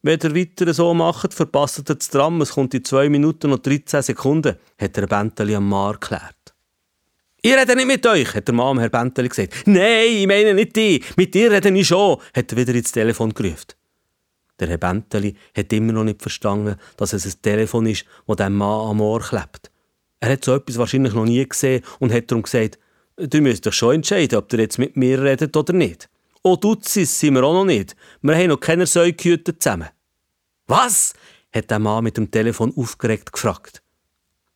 wenn 0.01 0.19
ihr 0.21 0.35
weiter 0.35 0.73
so 0.73 0.93
macht, 0.93 1.33
verpasst 1.33 1.79
ihr 1.79 1.95
das 1.95 2.09
Tram, 2.09 2.41
es 2.41 2.51
kommt 2.51 2.73
in 2.73 2.83
2 2.83 3.07
Minuten 3.07 3.53
und 3.53 3.65
13 3.65 4.01
Sekunden, 4.01 4.57
hat 4.77 4.97
der 4.97 5.07
Benteli 5.07 5.55
am 5.55 5.69
Mann 5.69 5.93
erklärt. 5.93 6.53
Ich 7.41 7.55
rede 7.55 7.77
nicht 7.77 7.87
mit 7.87 8.05
euch, 8.05 8.35
hat 8.35 8.45
der 8.45 8.55
Mann 8.55 8.77
Herr 8.77 8.89
Benteli 8.89 9.29
gesagt. 9.29 9.53
Nein, 9.65 10.07
ich 10.09 10.27
meine 10.27 10.53
nicht 10.53 10.75
die, 10.75 11.01
mit 11.15 11.33
dir 11.33 11.49
rede 11.49 11.69
ich 11.69 11.87
schon, 11.87 12.19
hat 12.35 12.51
er 12.51 12.57
wieder 12.57 12.75
ins 12.75 12.91
Telefon 12.91 13.33
gerufen. 13.33 13.67
Der 14.59 14.69
Herr 14.69 14.77
Benteli 14.77 15.35
hat 15.55 15.73
immer 15.73 15.93
noch 15.93 16.03
nicht 16.03 16.21
verstanden, 16.21 16.75
dass 16.97 17.13
es 17.13 17.25
ein 17.25 17.41
Telefon 17.41 17.85
ist, 17.87 18.05
das 18.27 18.37
dem 18.37 18.55
Mann 18.55 18.89
am 18.89 19.01
Ohr 19.01 19.21
klebt. 19.21 19.71
Er 20.19 20.31
hat 20.31 20.45
so 20.45 20.55
etwas 20.55 20.77
wahrscheinlich 20.77 21.13
noch 21.13 21.25
nie 21.25 21.47
gesehen 21.47 21.83
und 21.99 22.13
hat 22.13 22.31
darum 22.31 22.43
gesagt, 22.43 22.79
du 23.17 23.41
müsst 23.41 23.65
doch 23.65 23.73
schon 23.73 23.95
entscheiden, 23.95 24.37
ob 24.37 24.51
ihr 24.53 24.59
jetzt 24.59 24.79
mit 24.79 24.95
mir 24.95 25.21
redet 25.21 25.55
oder 25.57 25.73
nicht. 25.73 26.09
Oh, 26.41 26.55
Dutzis 26.55 27.19
sind 27.19 27.33
wir 27.33 27.43
auch 27.43 27.53
noch 27.53 27.65
nicht. 27.65 27.95
Wir 28.21 28.35
haben 28.35 28.47
noch 28.47 28.59
keine 28.59 28.85
Säugehüte 28.85 29.57
zusammen. 29.57 29.89
Was? 30.67 31.13
hat 31.55 31.71
der 31.71 31.79
Mann 31.79 32.03
mit 32.03 32.17
dem 32.17 32.29
Telefon 32.29 32.73
aufgeregt 32.75 33.31
gefragt. 33.31 33.81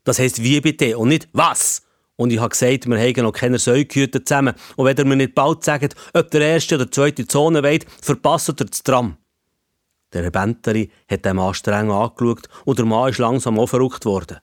Das 0.03 0.19
heisst 0.19 0.43
wie 0.43 0.59
bitte 0.59 0.97
und 0.97 1.07
nicht 1.07 1.29
was? 1.33 1.81
Und 2.15 2.31
ich 2.31 2.39
habe 2.39 2.49
gesagt, 2.49 2.87
wir 2.87 2.99
haben 2.99 3.23
noch 3.23 3.31
keine 3.31 3.57
Säugehüte 3.57 4.23
zusammen. 4.23 4.53
Und 4.75 4.85
wenn 4.85 4.97
ihr 4.97 5.05
mir 5.05 5.15
nicht 5.15 5.35
bald 5.35 5.63
sagt, 5.63 5.95
ob 6.13 6.29
der 6.31 6.41
erste 6.41 6.75
oder 6.75 6.91
zweite 6.91 7.25
Zone 7.25 7.63
weht, 7.63 7.85
verpasst 8.01 8.49
ihr 8.49 8.53
das 8.55 8.83
Tram. 8.83 9.17
Der 10.13 10.23
Rebenteri 10.23 10.89
hat 11.09 11.25
den 11.25 11.35
Mann 11.35 11.53
streng 11.53 11.91
angeschaut 11.91 12.47
und 12.65 12.79
der 12.79 12.85
Mann 12.85 13.09
ist 13.09 13.19
langsam 13.19 13.59
auch 13.59 13.67
verrückt 13.67 14.05
worden. 14.05 14.39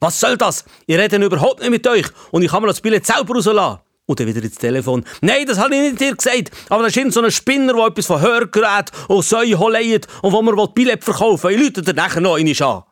Was 0.00 0.20
soll 0.20 0.36
das? 0.36 0.64
Ich 0.86 0.98
rede 0.98 1.16
überhaupt 1.16 1.60
nicht 1.60 1.70
mit 1.70 1.86
euch 1.86 2.06
und 2.30 2.42
ich 2.42 2.50
kann 2.50 2.62
mir 2.62 2.68
das 2.68 2.80
Billett 2.80 3.06
selber 3.06 3.34
rauslassen. 3.34 3.80
Und 4.06 4.20
dann 4.20 4.26
wieder 4.26 4.42
ins 4.42 4.56
Telefon. 4.56 5.02
Nein, 5.22 5.46
das 5.46 5.58
habe 5.58 5.74
ich 5.74 5.80
nicht 5.80 6.00
dir 6.00 6.14
gesagt. 6.14 6.50
Aber 6.68 6.82
das 6.82 6.94
ist 6.94 7.12
so 7.12 7.22
ein 7.22 7.30
Spinner, 7.30 7.72
der 7.72 7.86
etwas 7.86 8.06
von 8.06 8.20
Hörgerät 8.20 8.90
und 9.08 9.24
Säue 9.24 9.56
leiht 9.70 10.06
und 10.20 10.32
wo 10.32 10.42
man 10.42 10.74
Billett 10.74 11.02
verkaufen 11.02 11.48
will. 11.48 11.56
Ich 11.56 11.62
lüte 11.62 11.80
dir 11.80 11.94
nachher 11.94 12.20
noch 12.20 12.36
einmal 12.36 12.62
an. 12.62 12.82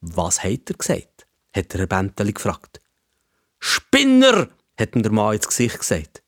Was 0.00 0.42
hat 0.42 0.70
er 0.70 0.74
gesagt? 0.74 1.14
hat 1.54 1.72
der 1.72 1.80
Rebenteli 1.80 2.32
gefragt. 2.32 2.80
Spinner, 3.60 4.48
hat 4.78 4.96
ihm 4.96 5.02
der 5.02 5.12
Mann 5.12 5.34
ins 5.34 5.46
Gesicht 5.46 5.78
gesagt. 5.78 6.22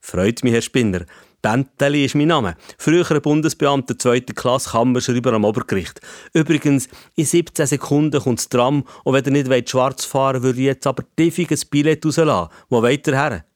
Freut 0.00 0.44
mich, 0.44 0.52
Herr 0.52 0.62
Spinner. 0.62 1.06
Benteli 1.48 2.04
ist 2.04 2.14
mein 2.14 2.28
Name. 2.28 2.56
Früherer 2.76 3.20
Bundesbeamter 3.20 3.98
zweiter 3.98 4.34
Klasse 4.34 4.68
Kammerschreiber 4.68 5.32
am 5.32 5.46
Obergericht. 5.46 5.98
Übrigens, 6.34 6.90
in 7.16 7.24
17 7.24 7.66
Sekunden 7.66 8.20
kommt 8.20 8.40
das 8.40 8.50
Tram 8.50 8.84
und 9.04 9.14
wenn 9.14 9.34
ihr 9.34 9.48
nicht 9.48 9.70
schwarz 9.70 10.04
fahren 10.04 10.34
wollt, 10.34 10.42
würde 10.42 10.58
ich 10.58 10.66
jetzt 10.66 10.86
aber 10.86 11.04
tiefig 11.16 11.50
ein 11.50 11.60
Billett 11.70 12.04
rauslassen. 12.04 12.50
Wo 12.68 12.82
weiter 12.82 13.16
her? 13.16 13.46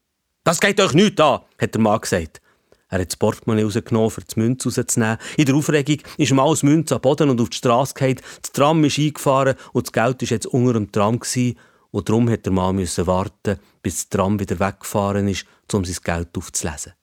Das 0.42 0.58
geht 0.58 0.80
euch 0.80 0.94
nicht 0.94 1.20
an, 1.20 1.40
hat 1.60 1.74
der 1.74 1.82
Mann 1.82 2.00
gesagt. 2.00 2.40
Er 2.88 3.00
hat 3.00 3.08
das 3.08 3.16
Portemonnaie 3.16 3.64
rausgenommen, 3.64 4.10
um 4.16 4.24
die 4.34 4.40
Münze 4.40 4.70
rauszunehmen. 4.70 5.18
In 5.36 5.44
der 5.44 5.54
Aufregung 5.54 5.98
ist 6.16 6.30
ihm 6.30 6.40
alles 6.40 6.62
Münze 6.62 6.94
am 6.94 7.02
Boden 7.02 7.28
und 7.28 7.42
auf 7.42 7.50
die 7.50 7.58
Straße 7.58 7.92
gefallen. 7.92 8.20
Das 8.40 8.52
Tram 8.52 8.82
ist 8.84 8.98
eingefahren 8.98 9.54
und 9.74 9.86
das 9.86 9.92
Geld 9.92 10.22
war 10.22 10.28
jetzt 10.28 10.46
unter 10.46 10.72
dem 10.72 10.90
Tram. 10.92 11.20
Gewesen. 11.20 11.58
Und 11.90 12.08
darum 12.08 12.24
musste 12.24 12.38
der 12.44 12.52
Mann 12.52 12.78
warten, 12.78 13.58
bis 13.82 13.96
das 13.96 14.08
Tram 14.08 14.40
wieder 14.40 14.58
weggefahren 14.58 15.28
ist, 15.28 15.44
um 15.74 15.84
sein 15.84 15.96
Geld 16.02 16.38
aufzulesen. 16.38 16.94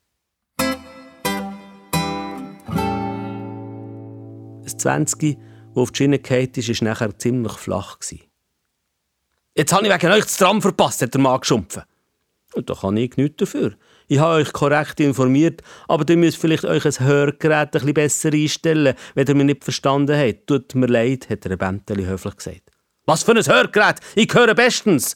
20, 4.79 5.37
das 5.73 5.77
auf 5.77 5.91
die 5.91 5.97
Schiene 5.97 6.19
gefallen 6.19 6.51
ist, 6.55 6.81
war 6.81 6.89
nachher 6.89 7.17
ziemlich 7.17 7.53
flach. 7.53 7.97
Jetzt 9.55 9.73
habe 9.73 9.87
ich 9.87 9.93
wegen 9.93 10.11
euch 10.13 10.23
das 10.23 10.37
Tram 10.37 10.61
verpasst, 10.61 11.01
hat 11.01 11.13
der 11.13 11.21
Mann 11.21 11.39
geschumpfen. 11.39 11.83
Und 12.53 12.69
da 12.69 12.73
kann 12.73 12.97
ich 12.97 13.15
nichts 13.17 13.37
dafür. 13.37 13.73
Ich 14.07 14.17
habe 14.19 14.35
euch 14.35 14.51
korrekt 14.53 14.99
informiert, 14.99 15.61
aber 15.87 16.07
ihr 16.09 16.17
müsst 16.17 16.37
vielleicht 16.37 16.65
euch 16.65 16.83
ein 16.85 17.05
Hörgerät 17.05 17.75
ein 17.75 17.93
besser 17.93 18.33
einstellen, 18.33 18.95
wenn 19.13 19.27
ihr 19.27 19.35
mich 19.35 19.45
nicht 19.45 19.63
verstanden 19.63 20.17
habt. 20.17 20.47
Tut 20.47 20.73
mir 20.73 20.87
leid, 20.87 21.29
hat 21.29 21.45
der 21.45 21.57
Benteli 21.57 22.05
höflich 22.05 22.37
gesagt. 22.37 22.71
Was 23.05 23.23
für 23.23 23.33
ein 23.33 23.45
Hörgerät? 23.45 23.99
Ich 24.15 24.33
höre 24.33 24.55
bestens. 24.55 25.15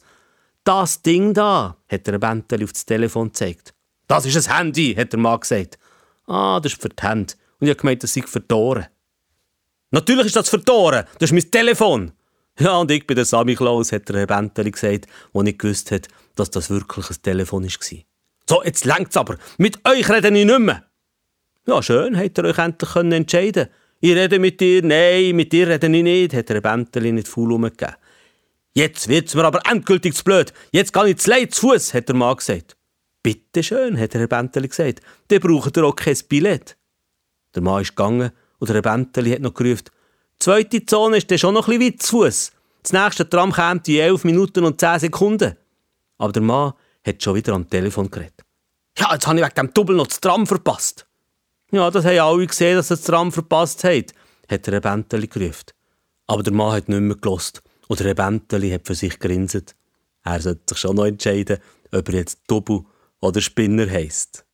Das 0.64 1.02
Ding 1.02 1.34
da, 1.34 1.78
hat 1.90 2.06
der 2.06 2.20
Benteli 2.20 2.66
auf 2.66 2.74
das 2.74 2.86
Telefon 2.86 3.30
gezeigt. 3.30 3.74
Das 4.08 4.26
ist 4.26 4.48
ein 4.48 4.58
Handy, 4.58 4.94
hat 4.94 5.12
der 5.12 5.20
Mann 5.20 5.40
gesagt. 5.40 5.80
Ah, 6.28 6.60
das 6.60 6.74
ist 6.74 6.82
für 6.82 6.90
die 6.90 7.02
Hände. 7.02 7.34
Und 7.60 7.68
ich 7.68 7.70
habe 7.72 7.80
gemeint, 7.80 8.04
das 8.04 8.14
sei 8.14 8.22
verdorren. 8.22 8.86
Natürlich 9.94 10.26
ist 10.26 10.36
das 10.36 10.50
verdorren. 10.50 11.06
Das 11.20 11.30
ist 11.30 11.34
mein 11.34 11.52
Telefon. 11.52 12.14
Ja, 12.60 12.78
und 12.78 12.90
ich 12.90 13.06
bin 13.06 13.16
der 13.16 13.26
Sammy 13.26 13.54
Klaus, 13.54 13.92
hat 13.92 14.10
der 14.10 14.18
Herr 14.18 14.28
Benteli 14.28 14.72
gesagt, 14.72 15.06
der 15.34 15.44
nicht 15.44 15.60
gewusst 15.60 15.92
hat, 15.92 16.08
dass 16.36 16.50
das 16.50 16.72
wirklich 16.72 17.12
ein 17.12 17.22
Telefon 17.22 17.64
war. 17.64 18.00
So, 18.50 18.64
jetzt 18.64 18.86
längt's 18.86 19.16
aber. 19.16 19.38
Mit 19.60 19.88
euch 19.88 20.10
rede 20.10 20.30
ich 20.30 20.46
nicht 20.46 20.60
mehr. 20.60 20.84
Ja, 21.68 21.84
schön, 21.84 22.18
habt 22.18 22.40
ihr 22.40 22.44
euch 22.44 22.58
endlich 22.58 22.96
entscheiden 22.96 23.68
Ich 24.00 24.16
rede 24.16 24.40
mit 24.40 24.60
dir, 24.60 24.84
nein, 24.84 25.36
mit 25.36 25.54
dir 25.54 25.68
rede 25.68 25.86
ich 25.86 26.04
nicht, 26.04 26.34
hat 26.34 26.50
der 26.50 26.62
Herr 26.62 27.12
nicht 27.12 27.28
faul 27.28 27.52
umgegeben. 27.52 27.94
Jetzt 28.74 29.08
wird's 29.08 29.36
mir 29.36 29.46
aber 29.46 29.62
endgültig 29.70 30.16
zu 30.16 30.24
blöd. 30.24 30.54
Jetzt 30.72 30.92
gehe 30.92 31.10
ich 31.10 31.18
zu 31.20 31.30
Leid 31.30 31.54
zu 31.54 31.70
Fuß, 31.70 31.94
hat 31.94 32.08
der 32.08 32.16
Mann 32.16 32.36
gesagt. 32.36 32.76
Bitte 33.22 33.62
schön, 33.62 34.00
hat 34.00 34.14
der 34.14 34.22
Herr 34.22 34.28
Benteli 34.28 34.70
gesagt. 34.70 35.02
Dann 35.28 35.40
braucht 35.40 35.78
ihr 35.78 35.84
auch 35.84 35.96
kein 35.96 36.18
Billett. 36.28 36.78
Der 37.54 37.62
Mann 37.62 37.84
ist 37.84 37.96
gegangen 37.96 38.32
und 38.60 38.70
der 38.70 38.82
Benteli 38.82 39.32
hat 39.32 39.42
noch 39.42 39.54
gerufen, 39.54 39.86
die 39.86 40.40
zweite 40.40 40.86
Zone 40.86 41.18
ist 41.18 41.30
dann 41.30 41.38
schon 41.38 41.54
noch 41.54 41.68
ein 41.68 41.80
bisschen 41.80 41.94
weit 41.94 42.02
zu 42.02 42.24
Fuß. 42.24 42.52
Das 42.84 42.94
nächste 42.94 43.30
Tram 43.30 43.52
kommt 43.52 43.88
in 43.88 44.00
11 44.00 44.24
Minuten 44.26 44.66
und 44.66 44.80
10 44.80 45.00
Sekunden. 45.00 45.56
Aber 46.18 46.34
der 46.34 46.42
Mann 46.42 46.74
hat 47.06 47.24
schon 47.24 47.36
wieder 47.36 47.54
am 47.54 47.70
Telefon 47.70 48.12
geredet. 48.12 48.42
Ja, 48.98 49.14
jetzt 49.14 49.26
habe 49.26 49.40
ich 49.40 49.46
wegen 49.46 49.56
dem 49.56 49.74
Double 49.74 49.96
noch 49.96 50.08
das 50.08 50.20
Tram 50.20 50.46
verpasst. 50.46 51.06
Ja, 51.72 51.90
das 51.90 52.06
haben 52.06 52.20
alle 52.20 52.46
gesehen, 52.46 52.76
dass 52.76 52.92
er 52.92 52.98
das 52.98 53.06
Tram 53.06 53.32
verpasst 53.32 53.84
hat, 53.84 54.14
hat 54.50 54.68
der 54.68 54.80
Benteli 54.80 55.28
gerufen. 55.28 55.66
Aber 56.28 56.44
der 56.44 56.54
Mann 56.54 56.74
hat 56.74 56.90
nicht 56.90 57.00
mehr 57.00 57.16
gelost. 57.16 57.64
Und 57.88 58.00
der 58.00 58.14
Benteli 58.14 58.72
hat 58.72 58.88
für 58.88 58.96
sich 58.96 59.20
grinset. 59.20 59.76
Er 60.24 60.42
sollte 60.42 60.62
sich 60.70 60.78
schon 60.78 60.96
noch 60.96 61.06
entscheiden, 61.06 61.58
ob 61.92 62.08
er 62.10 62.16
jetzt 62.16 62.40
Double 62.48 62.84
oder 63.20 63.42
Spinner 63.42 63.90
heisst. 63.90 64.46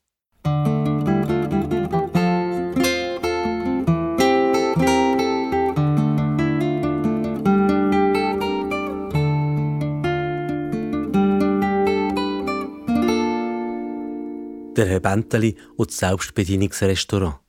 Der 14.79 14.87
Herr 14.87 15.01
Benteli 15.01 15.57
und 15.75 15.89
das 15.91 15.97
Selbstbedienungsrestaurant. 15.97 17.39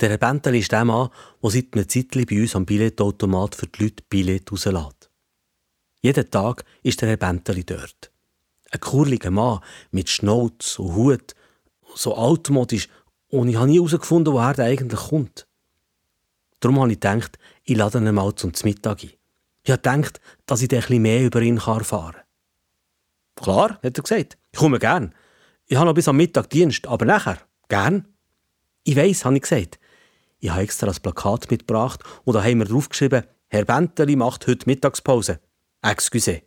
Der 0.00 0.10
Herr 0.10 0.18
Benteli 0.18 0.58
ist 0.58 0.72
der 0.72 0.84
Mann, 0.84 1.10
der 1.40 1.50
seit 1.50 1.72
einer 1.74 1.86
Zeit 1.86 2.10
bei 2.28 2.40
uns 2.40 2.56
am 2.56 2.66
Billetautomat 2.66 3.54
für 3.54 3.68
die 3.68 3.84
Leute 3.84 4.02
Billett 4.08 4.50
rauslässt. 4.50 5.10
Jeden 6.00 6.28
Tag 6.28 6.64
ist 6.82 7.00
der 7.00 7.10
Herr 7.10 7.16
Benteli 7.18 7.62
dort. 7.62 8.10
Ein 8.72 8.80
kurliger 8.80 9.30
Mann 9.30 9.60
mit 9.92 10.10
Schnauz 10.10 10.80
und 10.80 10.96
Hut, 10.96 11.36
so 11.94 12.16
altmodisch, 12.16 12.88
und 13.28 13.48
ich 13.48 13.54
habe 13.54 13.68
nie 13.68 13.76
herausgefunden, 13.76 14.34
woher 14.34 14.54
der 14.54 14.64
eigentlich 14.64 14.98
kommt. 14.98 15.46
Darum 16.58 16.80
habe 16.80 16.90
ich 16.90 16.98
gedacht, 16.98 17.38
ich 17.62 17.76
lade 17.76 17.98
ihn 17.98 18.12
mal 18.12 18.34
zum 18.34 18.50
Mittag 18.64 19.04
ein. 19.04 19.12
Ich 19.62 19.70
habe 19.70 19.80
gedacht, 19.80 20.20
dass 20.46 20.62
ich 20.62 20.68
bisschen 20.68 21.00
mehr 21.00 21.22
über 21.22 21.40
ihn 21.42 21.58
erfahren 21.58 22.14
kann. 22.14 22.24
Klar, 23.36 23.78
hat 23.84 23.98
er 23.98 24.02
gesagt. 24.02 24.36
Ich 24.50 24.58
komme 24.58 24.80
gern. 24.80 25.14
Ich 25.66 25.76
habe 25.76 25.86
noch 25.86 25.94
bis 25.94 26.08
am 26.08 26.16
Mittag 26.16 26.50
Dienst, 26.50 26.86
aber 26.86 27.04
nachher, 27.04 27.38
gern. 27.68 28.08
Ich 28.84 28.96
weiss, 28.96 29.24
habe 29.24 29.36
ich 29.36 29.42
gesagt. 29.42 29.78
Ich 30.40 30.50
habe 30.50 30.62
extra 30.62 30.86
das 30.86 31.00
Plakat 31.00 31.50
mitgebracht 31.50 32.02
und 32.24 32.34
da 32.34 32.42
haben 32.42 32.58
wir 32.58 32.66
draufgeschrieben, 32.66 33.24
Herr 33.48 33.64
Benteli 33.64 34.16
macht 34.16 34.46
heute 34.46 34.66
Mittagspause. 34.66 35.40
Excuse. 35.82 36.42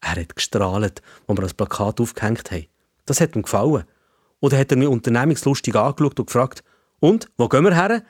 Er 0.00 0.20
hat 0.20 0.34
gestrahlt, 0.34 1.02
als 1.26 1.38
wir 1.38 1.42
das 1.42 1.54
Plakat 1.54 2.00
aufgehängt 2.00 2.50
haben. 2.50 2.66
Das 3.06 3.20
hat 3.20 3.36
ihm 3.36 3.42
gefallen. 3.42 3.84
Dann 4.40 4.58
hat 4.58 4.70
er 4.72 4.78
mich 4.78 4.88
unternehmungslustig 4.88 5.74
angeschaut 5.76 6.18
und 6.18 6.26
gefragt, 6.26 6.64
und, 7.00 7.28
wo 7.36 7.48
gehen 7.48 7.64
wir 7.64 7.74
her? 7.74 8.04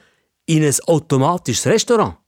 In 0.47 0.64
ein 0.64 0.75
automatisches 0.87 1.67
Restaurant. 1.67 2.19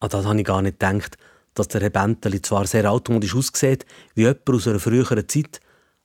An 0.00 0.08
das 0.08 0.24
habe 0.24 0.38
ich 0.38 0.44
gar 0.44 0.62
nicht 0.62 0.78
gedacht, 0.78 1.16
dass 1.54 1.68
der 1.68 1.82
Herr 1.82 1.90
Benteli 1.90 2.42
zwar 2.42 2.66
sehr 2.66 2.90
automatisch 2.90 3.34
aussieht, 3.34 3.86
wie 4.14 4.22
jemand 4.22 4.48
aus 4.48 4.66
einer 4.66 4.80
früheren 4.80 5.28
Zeit, 5.28 5.60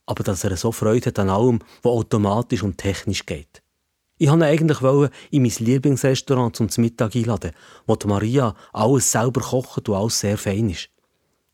aber 0.09 0.23
dass 0.23 0.43
er 0.43 0.57
so 0.57 0.71
Freude 0.71 1.05
hat 1.05 1.19
an 1.19 1.29
allem, 1.29 1.59
was 1.83 1.91
automatisch 1.91 2.63
und 2.63 2.79
technisch 2.79 3.27
geht. 3.27 3.61
Ich 4.17 4.27
wollte 4.27 4.43
ihn 4.43 4.49
eigentlich 4.49 5.11
in 5.29 5.43
mein 5.43 5.51
Lieblingsrestaurant 5.59 6.55
zum 6.55 6.67
Mittag 6.77 7.15
einladen, 7.15 7.51
wo 7.85 7.95
Maria 8.05 8.55
alles 8.73 9.11
selber 9.11 9.41
kocht 9.41 9.87
und 9.87 9.95
alles 9.95 10.19
sehr 10.19 10.39
fein 10.39 10.71
ist. 10.71 10.89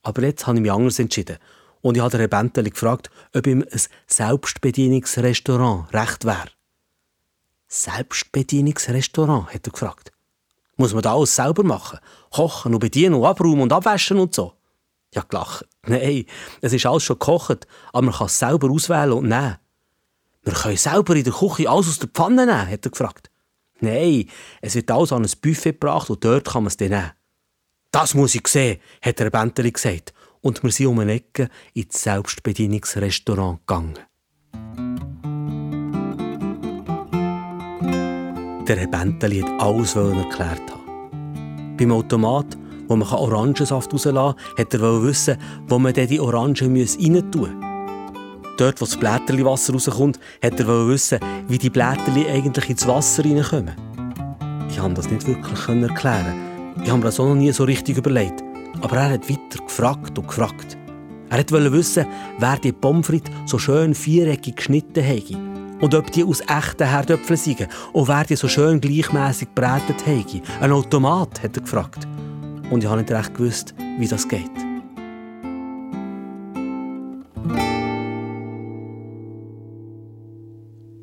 Aber 0.04 0.22
jetzt 0.24 0.48
habe 0.48 0.58
ich 0.58 0.62
mich 0.62 0.72
anders 0.72 1.00
entschieden 1.00 1.38
und 1.82 1.98
ich 1.98 2.02
habe 2.02 2.18
Herrn 2.18 2.30
Benteli 2.30 2.70
gefragt, 2.70 3.10
ob 3.36 3.46
ihm 3.46 3.66
ein 3.70 3.82
Selbstbedienungsrestaurant 4.08 5.94
recht 5.94 6.24
wäre. 6.24 6.50
Selbstbedienungsrestaurant, 7.68 9.54
hat 9.54 9.68
er 9.68 9.72
gefragt. 9.72 10.14
Muss 10.78 10.94
man 10.94 11.04
da 11.04 11.14
alles 11.14 11.36
selber 11.36 11.64
machen? 11.64 12.00
Kochen 12.32 12.74
und 12.74 12.80
bedienen 12.80 13.16
und 13.16 13.26
abräumen 13.26 13.64
und 13.64 13.74
abwaschen 13.74 14.18
und 14.18 14.34
so? 14.34 14.54
Ja, 15.16 15.24
gelacht. 15.28 15.66
Nein, 15.88 16.26
es 16.62 16.74
ist 16.74 16.86
alles 16.86 17.04
schon 17.04 17.18
gekocht, 17.18 17.66
aber 17.94 18.06
man 18.06 18.14
kann 18.14 18.28
es 18.28 18.38
selber 18.38 18.70
auswählen 18.70 19.14
und 19.14 19.30
nehmen. 19.30 19.56
Wir 20.44 20.54
können 20.54 20.78
selber 20.78 21.16
in 21.16 21.24
der 21.24 21.34
Küche 21.34 21.70
alles 21.70 21.88
aus 21.88 22.00
der 22.00 22.10
Pfanne 22.10 22.46
nehmen, 22.46 22.70
hat 22.70 22.86
er 22.86 22.92
gefragt. 22.92 23.32
Nein, 23.80 24.30
es 24.62 24.76
wird 24.76 24.92
alles 24.92 25.14
an 25.14 25.24
ein 25.24 25.32
Buffet 25.42 25.72
gebracht 25.72 26.10
und 26.10 26.24
dort 26.24 26.46
kann 26.46 26.64
man 26.64 26.68
es 26.68 26.78
dann 26.78 26.90
nehmen. 26.90 27.12
Das 27.92 28.14
muss 28.14 28.36
ich 28.36 28.46
sehen, 28.48 28.82
hat 29.02 29.20
der 29.20 29.30
Benteli 29.30 29.72
gesagt. 29.72 30.14
Und 30.42 30.62
wir 30.64 30.72
sind 30.72 30.88
um 30.88 31.00
eine 31.00 31.14
Ecke 31.14 31.50
ins 31.74 32.04
Selbstbedienungsrestaurant 32.04 33.60
gegangen. 33.66 33.98
Der 38.68 38.76
Herr 38.76 38.88
Benteli 38.88 39.42
hat 39.42 39.62
alles 39.62 39.96
erklärt 39.96 40.72
haben. 40.72 41.78
Beim 41.78 41.92
Automat, 41.92 42.58
wo 42.88 42.96
man 42.96 43.08
Orangensaft 43.08 43.94
rauslassen 43.94 44.16
kann, 44.16 44.36
hat 44.58 44.74
er 44.74 45.04
wissen, 45.04 45.38
wo 45.68 45.80
man 45.80 45.94
die 45.94 46.20
Orangen 46.20 46.56
rein 46.56 47.32
tun 47.32 47.42
muss. 47.42 47.66
Dort, 48.58 48.80
wo 48.80 48.86
das 48.86 48.96
Blätterliwasser 48.96 49.74
rauskommt, 49.74 50.20
hat 50.42 50.60
er 50.60 50.88
wissen, 50.88 51.20
wie 51.48 51.58
die 51.58 51.70
Blätterli 51.70 52.26
eigentlich 52.28 52.70
ins 52.70 52.88
Wasser 52.88 53.26
reinkommen. 53.26 53.76
Ich 54.70 54.78
konnte 54.78 55.02
das 55.02 55.12
nicht 55.12 55.28
wirklich 55.28 55.68
erklären. 55.68 56.36
Ich 56.84 56.90
habe 56.90 57.00
mir 57.00 57.06
das 57.06 57.20
auch 57.20 57.28
noch 57.28 57.36
nie 57.36 57.52
so 57.52 57.64
richtig 57.64 57.98
überlegt. 57.98 58.44
Aber 58.82 58.98
er 58.98 59.12
hat 59.12 59.30
weiter 59.30 59.64
gefragt 59.64 60.18
und 60.18 60.28
gefragt. 60.28 60.78
Er 61.30 61.38
wollte 61.38 61.72
wissen, 61.74 62.06
wer 62.40 62.58
die 62.58 62.72
Pommes 62.72 63.12
so 63.46 63.58
schön 63.58 63.94
viereckig 63.94 64.58
geschnitten 64.58 65.04
hätte. 65.04 65.38
Und 65.82 65.94
ob 65.94 66.12
die 66.12 66.24
aus 66.24 66.42
echten 66.42 66.88
Herdöpfeln 66.88 67.38
seien. 67.38 67.68
Und 67.94 68.08
wer 68.08 68.24
die 68.24 68.36
so 68.36 68.48
schön 68.48 68.80
gleichmäßig 68.80 69.50
gebrätet 69.54 70.06
hätte. 70.06 70.42
Ein 70.62 70.72
Automat, 70.72 71.44
hat 71.44 71.58
er 71.58 71.64
gefragt. 71.64 72.08
Und 72.72 72.84
ich 72.84 72.90
habe 72.90 73.02
nicht 73.02 73.12
recht 73.12 73.34
gewusst, 73.36 73.76
wie 73.98 74.08
das 74.08 74.28
geht. 74.28 74.50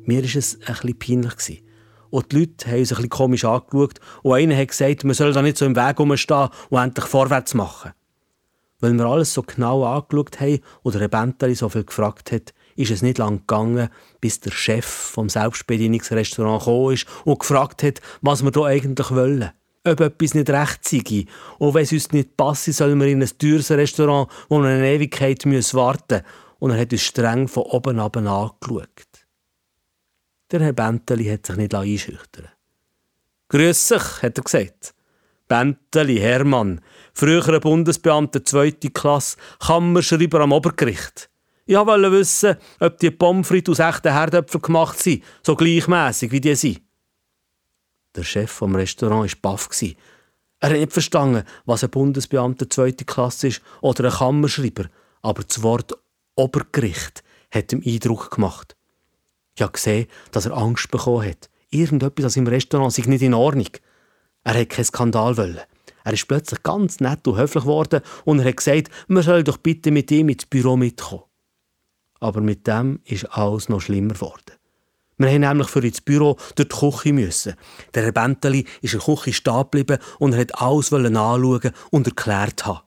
Mir 0.05 0.21
war 0.21 0.35
es 0.35 0.59
bisschen 0.59 0.99
peinlich. 0.99 1.63
Und 2.09 2.31
die 2.31 2.39
Leute 2.39 2.67
haben 2.67 2.79
uns 2.79 2.89
bisschen 2.89 3.09
komisch 3.09 3.45
angeschaut. 3.45 3.99
Und 4.21 4.33
einer 4.33 4.57
hat 4.57 4.67
gesagt, 4.67 5.03
man 5.03 5.13
soll 5.13 5.33
da 5.33 5.41
nicht 5.41 5.57
so 5.57 5.65
im 5.65 5.75
Weg 5.75 5.99
rumstehen 5.99 6.49
und 6.69 6.77
endlich 6.77 7.05
vorwärts 7.05 7.53
machen. 7.53 7.93
Weil 8.81 8.93
wir 8.93 9.05
alles 9.05 9.33
so 9.33 9.41
genau 9.41 9.85
angeschaut 9.85 10.41
haben 10.41 10.59
oder 10.83 10.99
ein 10.99 11.09
Benteli 11.09 11.55
so 11.55 11.69
viel 11.69 11.85
gefragt 11.85 12.33
hat, 12.33 12.53
ist 12.75 12.91
es 12.91 13.01
nicht 13.01 13.17
lang 13.17 13.39
gegangen, 13.39 13.89
bis 14.19 14.41
der 14.41 14.51
Chef 14.51 14.85
vom 14.85 15.29
Selbstbedienungsrestaurant 15.29 16.59
gekommen 16.59 16.93
ist 16.93 17.07
und 17.23 17.39
gefragt 17.39 17.81
hat, 17.81 18.01
was 18.21 18.43
wir 18.43 18.51
hier 18.53 18.65
eigentlich 18.65 19.09
wollen. 19.11 19.51
Ob 19.85 19.99
etwas 19.99 20.33
nicht 20.33 20.49
recht 20.49 20.87
sei. 20.87 21.25
Und 21.59 21.73
wenn 21.73 21.83
es 21.83 21.91
uns 21.91 22.11
nicht 22.11 22.37
passe, 22.37 22.71
sollen 22.71 22.99
wir 22.99 23.07
in 23.07 23.21
ein 23.21 23.37
teures 23.37 23.71
Restaurant, 23.71 24.29
wo 24.47 24.59
wir 24.59 24.69
eine 24.69 24.87
Ewigkeit 24.87 25.45
warten 25.45 25.51
müssen. 25.51 26.21
Und 26.59 26.71
er 26.71 26.79
hat 26.79 26.93
uns 26.93 27.01
streng 27.01 27.47
von 27.47 27.63
oben 27.63 27.99
ab 27.99 28.15
angeschaut. 28.15 28.87
Der 30.51 30.61
Herr 30.61 30.73
Benteli 30.73 31.25
hat 31.25 31.47
sich 31.47 31.55
nicht 31.55 31.73
einschüchtern 31.73 32.49
Grüß 33.49 33.87
sich, 33.87 34.21
hat 34.21 34.37
er 34.37 34.43
gesagt. 34.43 34.93
Benteli, 35.47 36.17
Hermann, 36.17 36.81
früherer 37.13 37.59
Bundesbeamter 37.59 38.45
zweite 38.45 38.89
Klasse, 38.89 39.37
Kammerschreiber 39.59 40.41
am 40.41 40.51
Obergericht. 40.51 41.29
Ich 41.65 41.75
wollte 41.75 42.11
wissen, 42.11 42.55
ob 42.79 42.97
die 42.99 43.11
Pommes 43.11 43.47
frites 43.47 43.79
aus 43.79 43.95
echten 43.95 44.13
Herdöpfeln 44.13 44.61
gemacht 44.61 44.99
sind, 44.99 45.23
so 45.43 45.55
gleichmäßig 45.55 46.31
wie 46.31 46.41
die 46.41 46.55
sind. 46.55 46.81
Der 48.15 48.23
Chef 48.23 48.51
vom 48.51 48.75
Restaurant 48.75 49.31
war 49.43 49.53
baff. 49.53 49.69
Er 50.59 50.69
hat 50.69 50.77
nicht 50.77 50.93
verstanden, 50.93 51.43
was 51.65 51.83
ein 51.83 51.89
Bundesbeamter 51.89 52.69
zweite 52.69 53.05
Klasse 53.05 53.47
ist 53.49 53.61
oder 53.81 54.05
ein 54.05 54.11
Kammerschreiber, 54.11 54.85
aber 55.21 55.43
das 55.43 55.61
Wort 55.61 55.91
Obergericht 56.35 57.23
hat 57.51 57.73
ihm 57.73 57.83
Eindruck 57.85 58.31
gemacht. 58.31 58.75
Ich 59.55 59.61
habe 59.61 59.73
gesehen, 59.73 60.07
dass 60.31 60.45
er 60.45 60.57
Angst 60.57 60.89
bekommen 60.89 61.27
hat. 61.27 61.49
Irgendetwas 61.69 62.25
aus 62.25 62.37
im 62.37 62.47
Restaurant 62.47 62.93
sei 62.93 63.03
nicht 63.07 63.21
in 63.21 63.33
Ordnung. 63.33 63.67
Er 64.43 64.59
hat 64.59 64.69
keinen 64.69 64.85
Skandal 64.85 65.37
wollen. 65.37 65.59
Er 66.03 66.13
ist 66.13 66.27
plötzlich 66.27 66.63
ganz 66.63 66.99
nett 66.99 67.27
und 67.27 67.37
höflich 67.37 67.63
geworden 67.63 68.01
und 68.25 68.39
er 68.39 68.45
hat 68.45 68.57
gesagt, 68.57 68.89
man 69.07 69.23
soll 69.23 69.43
doch 69.43 69.57
bitte 69.57 69.91
mit 69.91 70.11
ihm 70.11 70.29
ins 70.29 70.45
Büro 70.45 70.75
mitkommen. 70.75 71.23
Aber 72.19 72.41
mit 72.41 72.67
dem 72.67 72.99
ist 73.05 73.25
alles 73.25 73.69
noch 73.69 73.81
schlimmer 73.81 74.13
geworden. 74.13 74.53
Wir 75.23 75.31
haben 75.31 75.39
nämlich 75.39 75.69
für 75.69 75.79
ins 75.79 76.01
Büro 76.01 76.35
durch 76.55 76.67
die 76.67 76.75
Küche 76.75 77.13
müssen. 77.13 77.53
Der 77.93 78.03
Herr 78.03 78.11
Benteli 78.11 78.65
ist 78.81 78.93
in 78.93 78.99
der 78.99 79.15
Küche 79.15 79.31
stehen 79.31 79.61
geblieben 79.61 79.97
und 80.19 80.33
er 80.33 80.41
hat 80.41 80.61
alles 80.61 80.91
anschauen 80.91 81.71
und 81.91 82.07
erklärt 82.07 82.65
haben. 82.65 82.81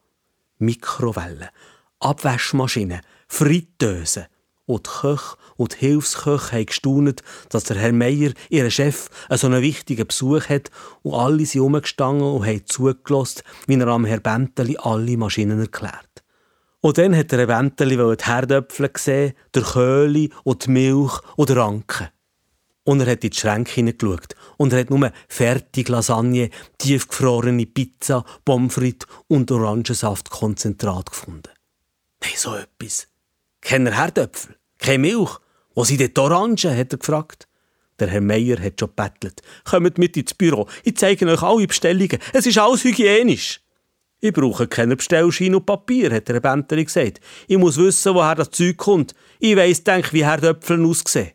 Mikrowellen, 0.59 1.49
Abwaschmaschinen, 1.99 3.01
Fritteusen, 3.27 4.27
und 4.67 4.87
die 4.87 4.91
Köche 5.01 5.37
und 5.57 5.75
die 5.75 5.87
Hilfsköche 5.87 6.57
haben 6.57 6.67
gestaunt, 6.67 7.23
dass 7.49 7.65
der 7.65 7.79
Herr 7.79 7.93
Meier, 7.93 8.33
ihr 8.51 8.71
Chef, 8.71 9.09
einen 9.31 9.39
so 9.39 9.47
einen 9.47 9.63
wichtigen 9.63 10.07
Besuch 10.07 10.49
hat 10.51 10.71
und 11.03 11.15
alle 11.15 11.47
sind 11.47 11.61
herumgestanden 11.61 12.27
und 12.27 12.45
haben 12.45 12.67
zugelassen, 12.67 13.43
wie 13.67 13.77
er 13.77 13.87
am 13.87 14.05
Herr 14.05 14.21
Benteli 14.21 14.77
alle 14.77 15.17
Maschinen 15.17 15.61
erklärt. 15.61 16.25
Und 16.81 16.99
dann 16.99 17.17
hat 17.17 17.33
der 17.33 17.39
Herr 17.39 17.47
Benteli 17.47 17.97
die 17.97 18.25
Herdöpfel 18.25 18.89
gesehen, 18.91 19.33
der 19.55 19.63
Köhli 19.63 20.31
und 20.45 20.67
die 20.67 20.71
Milch 20.71 21.19
und 21.37 21.49
der 21.49 21.59
Anke. 21.59 22.11
Und 22.87 23.01
er 23.01 23.11
hat 23.11 23.25
in 23.25 23.31
die 23.31 23.37
Schränke 23.37 23.73
hineingeschaut 23.73 24.37
und 24.59 24.73
er 24.73 24.81
hat 24.81 24.91
nur 24.91 25.13
fertig 25.29 25.89
Lasagne, 25.89 26.51
tiefgefrorene 26.79 27.67
Pizza, 27.67 28.25
Pommes 28.45 28.79
und 29.27 29.51
Orangensaftkonzentrat 29.51 31.11
gefunden. 31.11 31.51
Nein, 32.23 32.33
so 32.37 32.55
etwas. 32.55 33.09
Keine 33.61 33.97
Herdöpfel, 33.97 34.57
keine 34.79 35.01
Milch. 35.01 35.37
Wo 35.75 35.83
sind 35.83 36.01
denn 36.01 36.15
die 36.15 36.21
Orangen? 36.21 36.57
hat 36.57 36.93
er 36.93 36.99
gefragt. 36.99 37.49
Der 37.99 38.09
Herr 38.09 38.21
Meier 38.21 38.63
hat 38.63 38.79
schon 38.79 38.95
bettelt. 38.95 39.43
Kommt 39.65 39.99
mit 39.99 40.17
ins 40.17 40.35
Büro. 40.35 40.69
Ich 40.85 40.97
zeige 40.97 41.27
euch 41.27 41.43
alle 41.43 41.67
Bestellungen. 41.67 42.19
Es 42.33 42.47
ist 42.47 42.59
alles 42.59 42.85
hygienisch. 42.85 43.61
Ich 44.21 44.33
brauche 44.33 44.69
keinen 44.69 44.97
Bestellschein 44.97 45.55
und 45.55 45.67
Papier, 45.67 46.13
hat 46.13 46.29
der 46.29 46.41
Benteli 46.41 46.85
gesagt. 46.85 47.21
Ich 47.49 47.59
muss 47.59 47.79
wissen, 47.79 48.15
woher 48.15 48.35
das 48.35 48.51
Zeug 48.51 48.77
kommt. 48.77 49.15
Ich 49.41 49.57
weiss, 49.57 49.83
denk, 49.83 50.13
wie 50.13 50.25
Herdöpfel 50.25 50.85
aussehen. 50.85 51.33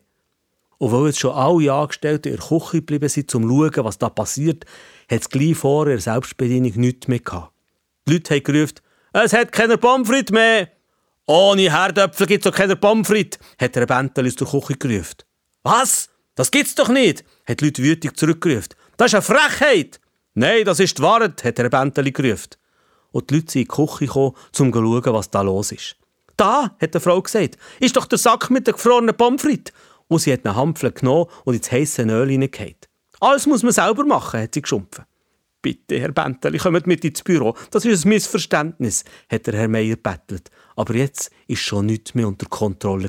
Und 0.82 0.90
weil 0.90 1.06
jetzt 1.06 1.20
schon 1.20 1.30
alle 1.30 1.72
Angestellten 1.72 2.32
in 2.32 2.36
der 2.38 2.44
Küche 2.44 2.78
geblieben 2.78 3.08
sind, 3.08 3.32
um 3.36 3.42
zu 3.44 3.48
schauen, 3.48 3.84
was 3.84 3.98
da 3.98 4.08
passiert, 4.08 4.64
hat 5.08 5.20
es 5.20 5.28
gleich 5.28 5.56
vor 5.56 5.84
der 5.84 6.00
Selbstbedienung 6.00 6.72
nichts 6.74 7.06
mehr 7.06 7.20
gehabt. 7.20 7.52
Die 8.08 8.14
Leute 8.14 8.34
haben 8.34 8.42
gerufen, 8.42 8.80
es 9.12 9.32
hat 9.32 9.52
keine 9.52 9.78
Pommes 9.78 10.10
mehr. 10.32 10.70
Ohne 11.26 11.70
Herdöpfel 11.70 12.26
gibt's 12.26 12.46
doch 12.46 12.56
keine 12.56 12.74
Pommes 12.74 13.08
hat 13.60 13.76
der 13.76 13.86
Bentel 13.86 14.26
aus 14.26 14.34
der 14.34 14.48
Küche 14.48 14.74
gerufen. 14.74 15.18
Was? 15.62 16.08
Das 16.34 16.50
gibt's 16.50 16.74
doch 16.74 16.88
nicht, 16.88 17.22
hat 17.46 17.60
die 17.60 17.66
Leute 17.66 17.80
wütig 17.84 18.16
zurückgerufen. 18.16 18.74
Das 18.96 19.12
ist 19.12 19.14
eine 19.14 19.22
Frechheit. 19.22 20.00
Nein, 20.34 20.64
das 20.64 20.80
ist 20.80 20.98
die 20.98 21.02
Wahrheit, 21.02 21.44
hat 21.44 21.58
der 21.58 21.70
Bentel 21.70 22.10
gerufen. 22.10 22.56
Und 23.12 23.30
die 23.30 23.36
Leute 23.36 23.52
sind 23.52 23.62
in 23.62 23.68
die 23.68 23.86
Küche 23.86 24.06
gekommen, 24.06 24.34
um 24.34 24.72
zu 24.72 24.72
schauen, 24.72 25.14
was 25.14 25.30
da 25.30 25.42
los 25.42 25.70
ist. 25.70 25.94
Da, 26.36 26.74
hat 26.80 26.92
die 26.92 26.98
Frau 26.98 27.22
gesagt, 27.22 27.56
ist 27.78 27.94
doch 27.94 28.06
der 28.06 28.18
Sack 28.18 28.50
mit 28.50 28.66
den 28.66 28.74
gefrorenen 28.74 29.16
Pommes 29.16 29.42
frites. 29.42 29.72
Und 30.08 30.20
sie 30.20 30.32
hat 30.32 30.44
einen 30.44 30.56
Hampfel 30.56 30.92
genommen 30.92 31.26
und 31.44 31.54
ins 31.54 31.70
heiße 31.70 32.02
Öl 32.02 32.30
hineingehauen. 32.30 32.76
Alles 33.20 33.46
muss 33.46 33.62
man 33.62 33.72
selber 33.72 34.04
machen, 34.04 34.40
hat 34.40 34.54
sie 34.54 34.62
geschumpfen. 34.62 35.04
Bitte, 35.62 36.00
Herr 36.00 36.10
Benteli, 36.10 36.58
kommt 36.58 36.88
mit 36.88 37.04
ins 37.04 37.22
Büro. 37.22 37.54
Das 37.70 37.84
ist 37.84 38.04
ein 38.04 38.08
Missverständnis, 38.08 39.04
hat 39.30 39.46
der 39.46 39.54
Herr 39.54 39.68
Meier 39.68 39.94
bettelt. 39.94 40.50
Aber 40.74 40.94
jetzt 40.96 41.30
ist 41.46 41.60
schon 41.60 41.86
nichts 41.86 42.14
mehr 42.14 42.26
unter 42.26 42.46
Kontrolle. 42.46 43.08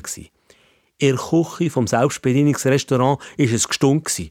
In 0.98 1.16
der 1.16 1.16
Küche 1.16 1.68
vom 1.68 1.88
Selbstbedienungsrestaurant 1.88 3.20
war 3.20 3.52
es 3.52 3.66
gestunken. 3.66 4.30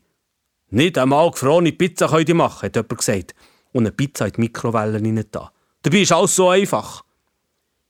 Nicht 0.70 0.98
einmal 0.98 1.30
gefrorene 1.32 1.74
Pizza 1.74 2.08
könnt 2.08 2.30
ihr 2.30 2.36
machen, 2.36 2.66
hat 2.66 2.76
jemand 2.78 2.98
gesagt. 2.98 3.36
Und 3.74 3.84
eine 3.84 3.92
Pizza 3.92 4.26
in 4.26 4.32
die 4.32 4.42
Mikrowelle 4.42 5.26
da. 5.26 5.52
Dabei 5.82 5.98
ist 6.00 6.14
alles 6.14 6.36
so 6.36 6.50
einfach. 6.50 7.04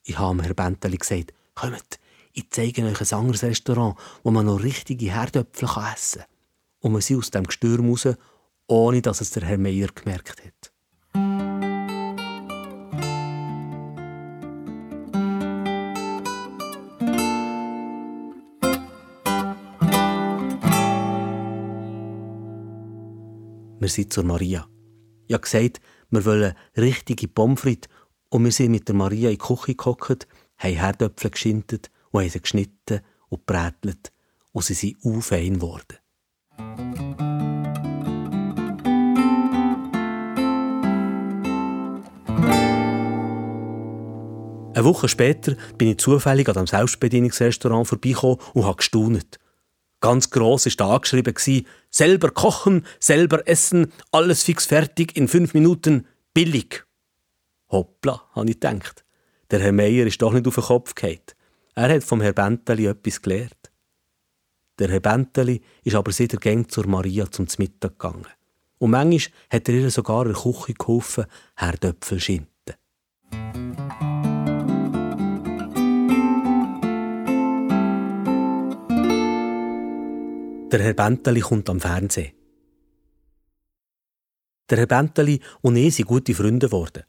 Ich 0.03 0.17
habe 0.17 0.41
Herr 0.41 0.55
Benteli 0.55 0.97
gesagt, 0.97 1.31
kommt, 1.53 1.99
ich 2.33 2.49
zeige 2.49 2.83
euch 2.83 2.99
ein 2.99 3.17
anderes 3.17 3.43
Restaurant, 3.43 3.95
wo 4.23 4.31
man 4.31 4.47
noch 4.47 4.63
richtige 4.63 5.13
Herdöpfel 5.13 5.69
essen 5.93 6.21
kann. 6.21 6.27
Und 6.79 6.93
wir 6.93 7.01
sind 7.01 7.19
aus 7.19 7.31
dem 7.31 7.45
Gestürm 7.45 7.89
raus 7.89 8.07
ohne 8.67 9.01
dass 9.01 9.21
es 9.21 9.29
der 9.31 9.43
Herr 9.43 9.57
Meier 9.57 9.89
gemerkt 9.93 10.41
hat. 10.43 10.71
Wir 23.79 23.89
sind 23.89 24.13
zur 24.13 24.23
Maria. 24.23 24.65
Ich 25.27 25.33
habe 25.33 25.41
gesagt, 25.41 25.81
wir 26.09 26.25
wollen 26.25 26.53
richtige 26.77 27.27
Pommes 27.27 27.59
frites 27.59 27.89
und 28.29 28.45
wir 28.45 28.51
sind 28.51 28.71
mit 28.71 28.87
der 28.87 28.95
Maria 28.95 29.29
in 29.29 29.37
die 29.37 29.45
Küche 29.45 29.75
gehockt, 29.75 30.27
haben 30.57 30.75
Herdöpfel 30.75 31.31
geschintet 31.31 31.91
und 32.13 32.21
haben 32.21 32.29
sie 32.29 32.41
geschnitten 32.41 33.01
und 33.29 33.45
brätelt 33.45 34.13
und 34.51 34.63
sie 34.63 34.73
sind 34.75 35.23
fein 35.23 35.55
geworden. 35.55 35.97
Eine 44.75 44.85
Woche 44.85 45.07
später 45.07 45.55
bin 45.77 45.89
ich 45.89 45.97
zufällig 45.97 46.47
an 46.49 46.57
einem 46.57 46.67
Selbstbedienungsrestaurant 46.67 47.87
vorbeigekommen 47.87 48.39
und 48.53 48.65
habe 48.65 48.77
gestaunt. 48.77 49.39
Ganz 49.99 50.29
gross 50.29 50.65
war 50.65 50.73
da 50.77 50.95
angeschrieben, 50.95 51.65
selber 51.89 52.29
kochen, 52.31 52.85
selber 52.99 53.47
essen, 53.47 53.91
alles 54.11 54.43
fix 54.43 54.65
fertig 54.65 55.15
in 55.15 55.27
fünf 55.27 55.53
Minuten, 55.53 56.07
billig. 56.33 56.85
Hoppla, 57.69 58.23
habe 58.33 58.49
ich 58.49 58.59
gedacht. 58.59 59.05
Der 59.51 59.59
Herr 59.59 59.71
Meier 59.71 60.05
ist 60.05 60.21
doch 60.21 60.33
nicht 60.33 60.47
auf 60.47 60.55
den 60.55 60.63
Kopf 60.63 60.95
gefallen. 60.95 61.21
Er 61.75 61.95
hat 61.95 62.03
vom 62.03 62.21
Herrn 62.21 62.35
Benteli 62.35 62.85
etwas 62.85 63.19
gelernt. 63.21 63.71
Der 64.77 64.89
Herr 64.89 64.99
Benteli 64.99 65.61
ist 65.83 65.95
aber 65.95 66.11
seit 66.11 66.31
der 66.31 66.39
Gang 66.39 66.69
zur 66.69 66.85
Maria 66.87 67.29
zum 67.31 67.47
Mittag 67.57 67.97
gegangen. 67.97 68.27
Und 68.77 68.91
manchmal 68.91 69.33
hat 69.49 69.69
er 69.69 69.75
ihr 69.75 69.89
sogar 69.89 70.27
in 70.27 70.33
der 70.33 70.41
Küche 70.41 70.73
geholfen, 70.73 71.25
Herdöpfel 71.55 72.19
schinten. 72.19 72.75
Der 80.71 80.79
Herr 80.79 80.93
Benteli 80.93 81.39
kommt 81.39 81.69
am 81.69 81.79
Fernsehen. 81.79 82.33
Der 84.69 84.77
Herr 84.77 84.87
Benteli 84.87 85.39
und 85.61 85.75
ich 85.75 85.95
sind 85.95 86.07
gute 86.07 86.35
Freunde 86.35 86.67
geworden. 86.67 87.03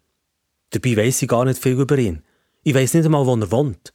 Dabei 0.70 0.96
weiss 0.96 1.20
ich 1.20 1.28
gar 1.28 1.44
nicht 1.44 1.62
viel 1.62 1.78
über 1.78 1.98
ihn. 1.98 2.22
Ich 2.62 2.74
weiss 2.74 2.94
nicht 2.94 3.04
einmal, 3.04 3.26
wo 3.26 3.36
er 3.36 3.50
wohnt. 3.50 3.92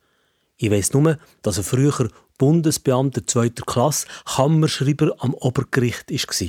Ich 0.61 0.69
weiss 0.69 0.91
nur, 0.91 1.17
dass 1.41 1.57
er 1.57 1.63
früher 1.63 2.09
Bundesbeamter 2.37 3.25
zweiter 3.25 3.63
Klasse, 3.65 4.07
Kammerschreiber 4.25 5.15
am 5.19 5.33
Obergericht 5.33 6.11
war. 6.11 6.47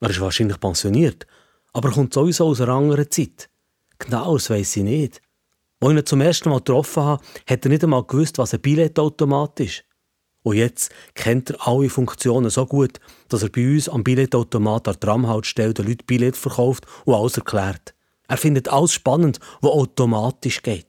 Er 0.00 0.10
ist 0.10 0.20
wahrscheinlich 0.20 0.60
pensioniert, 0.60 1.26
aber 1.72 1.88
er 1.88 1.94
kommt 1.94 2.12
sowieso 2.12 2.46
aus 2.46 2.60
einer 2.60 2.74
anderen 2.74 3.10
Zeit. 3.10 3.48
Genau, 3.98 4.34
das 4.34 4.50
weiss 4.50 4.76
ich 4.76 4.82
nicht. 4.82 5.22
Als 5.80 5.92
ich 5.92 5.98
ihn 5.98 6.06
zum 6.06 6.20
ersten 6.20 6.50
Mal 6.50 6.58
getroffen 6.58 7.02
habe, 7.02 7.24
hat 7.48 7.64
er 7.64 7.70
nicht 7.70 7.84
einmal 7.84 8.04
gewusst, 8.04 8.36
was 8.36 8.52
ein 8.52 8.60
Billetautomat 8.60 9.60
ist. 9.60 9.84
Und 10.42 10.56
jetzt 10.56 10.92
kennt 11.14 11.50
er 11.50 11.66
alle 11.66 11.88
Funktionen 11.88 12.50
so 12.50 12.66
gut, 12.66 13.00
dass 13.28 13.42
er 13.42 13.48
bei 13.48 13.66
uns 13.66 13.88
am 13.88 14.04
Billetautomat 14.04 14.88
an 14.88 14.94
der 14.94 15.00
Tramhaltestelle 15.00 15.72
den 15.72 15.86
Leuten 15.86 16.06
Billett 16.06 16.36
verkauft 16.36 16.86
und 17.06 17.14
alles 17.14 17.38
erklärt. 17.38 17.94
Er 18.28 18.36
findet 18.36 18.68
alles 18.68 18.92
spannend, 18.92 19.40
was 19.62 19.72
automatisch 19.72 20.62
geht. 20.62 20.87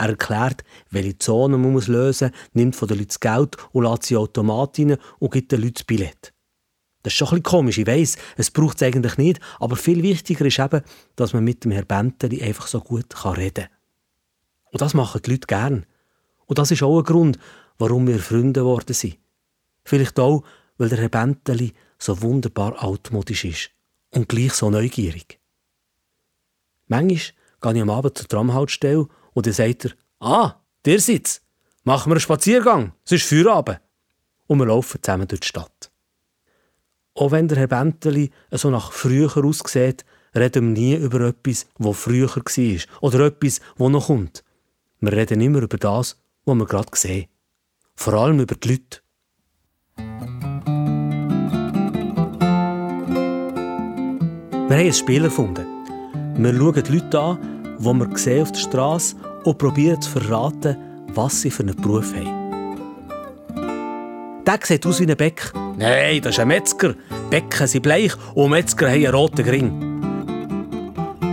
Er 0.00 0.08
erklärt, 0.08 0.64
welche 0.90 1.18
Zonen 1.18 1.60
man 1.60 1.74
lösen 1.74 2.30
muss, 2.30 2.40
nimmt 2.54 2.74
von 2.74 2.88
den 2.88 2.96
Leuten 2.96 3.08
das 3.08 3.20
Geld 3.20 3.56
und 3.72 3.84
lässt 3.84 4.04
sie 4.04 4.16
Automat 4.16 4.78
rein 4.78 4.96
und 5.18 5.30
gibt 5.30 5.52
den 5.52 5.60
Leuten 5.60 5.74
das 5.74 5.84
Billett. 5.84 6.32
Das 7.02 7.12
ist 7.12 7.18
schon 7.18 7.36
ein 7.36 7.42
komisch, 7.42 7.76
ich 7.76 7.86
weiss, 7.86 8.16
es 8.38 8.50
braucht 8.50 8.80
es 8.80 8.82
eigentlich 8.82 9.18
nicht, 9.18 9.40
aber 9.58 9.76
viel 9.76 10.02
wichtiger 10.02 10.46
ist 10.46 10.58
eben, 10.58 10.80
dass 11.16 11.34
man 11.34 11.44
mit 11.44 11.64
dem 11.64 11.72
Herrn 11.72 11.86
Benteli 11.86 12.42
einfach 12.42 12.66
so 12.66 12.80
gut 12.80 13.14
reden 13.26 13.64
kann. 13.64 13.68
Und 14.72 14.80
das 14.80 14.94
machen 14.94 15.20
die 15.22 15.32
Leute 15.32 15.46
gern. 15.46 15.84
Und 16.46 16.58
das 16.58 16.70
ist 16.70 16.82
auch 16.82 16.96
ein 16.96 17.04
Grund, 17.04 17.38
warum 17.76 18.06
wir 18.06 18.20
Freunde 18.20 18.60
geworden 18.60 18.94
sind. 18.94 19.18
Vielleicht 19.84 20.18
auch, 20.18 20.44
weil 20.78 20.88
der 20.88 20.98
Herr 20.98 21.10
Benteli 21.10 21.74
so 21.98 22.22
wunderbar 22.22 22.82
altmodisch 22.82 23.44
ist 23.44 23.70
und 24.12 24.30
gleich 24.30 24.54
so 24.54 24.70
neugierig. 24.70 25.40
Manchmal 26.86 27.34
gehe 27.60 27.74
ich 27.74 27.82
am 27.82 27.90
Abend 27.90 28.16
zur 28.16 28.28
Tramhaltestelle 28.28 29.06
und 29.32 29.46
dann 29.46 29.52
sagt 29.52 29.86
er, 29.86 29.92
ah, 30.20 30.54
der 30.84 31.00
sitzt, 31.00 31.42
machen 31.84 32.10
wir 32.10 32.14
einen 32.14 32.20
Spaziergang, 32.20 32.92
es 33.04 33.12
ist 33.12 33.26
Feierabend. 33.26 33.80
Und 34.46 34.58
wir 34.58 34.66
laufen 34.66 35.00
zusammen 35.02 35.28
durch 35.28 35.40
die 35.40 35.46
Stadt. 35.46 35.90
Auch 37.14 37.30
wenn 37.30 37.48
der 37.48 37.58
Herr 37.58 37.66
Benteli 37.68 38.30
so 38.50 38.70
nach 38.70 38.92
früher 38.92 39.36
aussieht, 39.44 40.04
reden 40.34 40.74
wir 40.74 40.80
nie 40.80 40.94
über 40.96 41.20
etwas, 41.20 41.66
was 41.78 41.98
früher 41.98 42.28
war 42.28 43.00
oder 43.00 43.26
etwas, 43.26 43.60
das 43.78 43.88
noch 43.88 44.06
kommt. 44.06 44.44
Wir 45.00 45.12
reden 45.12 45.40
immer 45.40 45.62
über 45.62 45.78
das, 45.78 46.16
was 46.44 46.56
wir 46.56 46.66
gerade 46.66 46.96
sehen. 46.96 47.28
Vor 47.94 48.14
allem 48.14 48.40
über 48.40 48.54
die 48.54 48.68
Leute. 48.68 49.00
Wir 54.68 54.76
haben 54.76 54.86
ein 54.86 54.92
Spiel 54.92 55.24
erfunden. 55.24 55.66
Wir 56.36 56.54
schauen 56.54 56.82
die 56.82 56.92
Leute 56.92 57.20
an, 57.20 57.59
die 57.80 57.84
wir 57.84 58.42
auf 58.42 58.52
der 58.52 58.60
Straße 58.60 59.16
und 59.44 59.58
probieren 59.58 60.00
zu 60.00 60.10
verraten, 60.10 60.76
was 61.14 61.40
sie 61.40 61.50
für 61.50 61.62
einen 61.62 61.76
Beruf 61.76 62.14
haben. 62.14 62.40
Der 64.46 64.58
sieht 64.62 64.86
aus 64.86 65.00
wie 65.00 65.06
ein 65.06 65.16
Bäck. 65.16 65.52
Nein, 65.76 66.20
das 66.22 66.34
ist 66.34 66.40
ein 66.40 66.48
Metzger. 66.48 66.94
Becken 67.30 67.66
sind 67.66 67.82
bleich 67.82 68.12
und 68.34 68.50
Metzger 68.50 68.88
haben 68.88 69.04
einen 69.04 69.14
roten 69.14 69.44
Gring. 69.44 70.00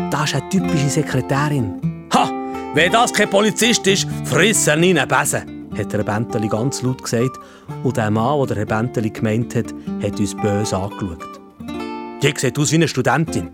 Das 0.09 0.25
ist 0.25 0.35
eine 0.35 0.49
typische 0.49 0.89
Sekretärin. 0.89 2.07
Ha! 2.13 2.29
Wenn 2.73 2.91
das 2.91 3.13
kein 3.13 3.29
Polizist 3.29 3.85
ist, 3.87 4.07
friss 4.25 4.67
er 4.67 4.73
einen 4.73 5.07
Besen 5.07 5.57
hat 5.77 5.93
Herr 5.93 6.03
Benteli 6.03 6.47
ganz 6.47 6.81
laut 6.81 7.03
gesagt. 7.03 7.39
Und 7.83 7.97
der 7.97 8.11
Mann, 8.11 8.47
der 8.47 8.57
Herr 8.57 8.65
Benteli 8.65 9.09
gemeint 9.09 9.55
hat, 9.55 9.73
hat 10.01 10.19
uns 10.19 10.35
böse 10.35 10.77
angeschaut. 10.77 11.39
Die 12.21 12.33
sieht 12.35 12.57
aus 12.57 12.71
wie 12.71 12.75
eine 12.75 12.87
Studentin. 12.87 13.51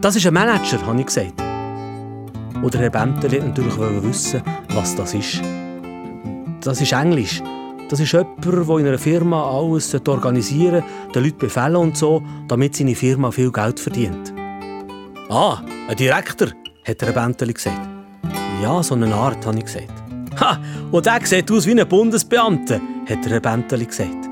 Das 0.00 0.16
ist 0.16 0.26
ein 0.26 0.34
Manager, 0.34 0.84
habe 0.86 1.00
ich 1.00 1.06
gesagt. 1.06 1.47
Und 2.62 2.76
Herr 2.76 2.90
Benteli 2.90 3.40
natürlich 3.40 3.78
wissen, 3.78 4.42
was 4.74 4.96
das 4.96 5.14
ist. 5.14 5.40
Das 6.60 6.80
ist 6.80 6.92
Englisch. 6.92 7.40
Das 7.88 8.00
ist 8.00 8.12
jemand, 8.12 8.44
der 8.44 8.78
in 8.78 8.86
einer 8.86 8.98
Firma 8.98 9.50
alles 9.50 9.94
organisieren 10.06 10.82
den 11.14 11.24
Leuten 11.24 11.38
befehlen 11.38 11.76
und 11.76 11.96
so, 11.96 12.22
damit 12.48 12.76
seine 12.76 12.94
Firma 12.94 13.30
viel 13.30 13.50
Geld 13.50 13.80
verdient. 13.80 14.34
Ah, 15.30 15.62
ein 15.88 15.96
Direktor, 15.96 16.48
hat 16.84 17.00
Herr 17.00 17.12
Benteli 17.12 17.54
gesagt. 17.54 17.88
Ja, 18.62 18.82
so 18.82 18.94
eine 18.94 19.14
Art, 19.14 19.46
habe 19.46 19.58
ich 19.58 19.64
gesagt. 19.64 19.92
Ha, 20.40 20.58
und 20.90 21.06
der 21.06 21.20
sieht 21.24 21.50
aus 21.50 21.66
wie 21.66 21.80
ein 21.80 21.88
Bundesbeamter, 21.88 22.80
hat 23.08 23.24
der 23.24 23.40
Benteli 23.40 23.86
gesagt. 23.86 24.28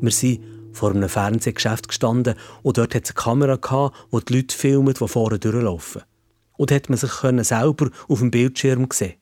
Wir 0.00 0.10
sind 0.10 0.55
vor 0.76 0.90
einem 0.90 1.08
Fernsehgeschäft 1.08 1.88
gestanden 1.88 2.34
und 2.62 2.78
dort 2.78 2.94
hat 2.94 3.04
es 3.04 3.10
eine 3.10 3.22
Kamera 3.22 3.56
gehabt, 3.56 3.96
wo 4.10 4.20
die 4.20 4.36
Leute 4.36 4.56
filmen, 4.56 4.94
die 4.94 5.08
vorne 5.08 5.38
durchlaufen. 5.38 6.02
Und 6.56 6.70
hat 6.70 6.88
man 6.88 6.98
sich 6.98 7.12
selber 7.12 7.90
auf 8.08 8.18
dem 8.18 8.30
Bildschirm 8.30 8.88
sehen. 8.92 9.14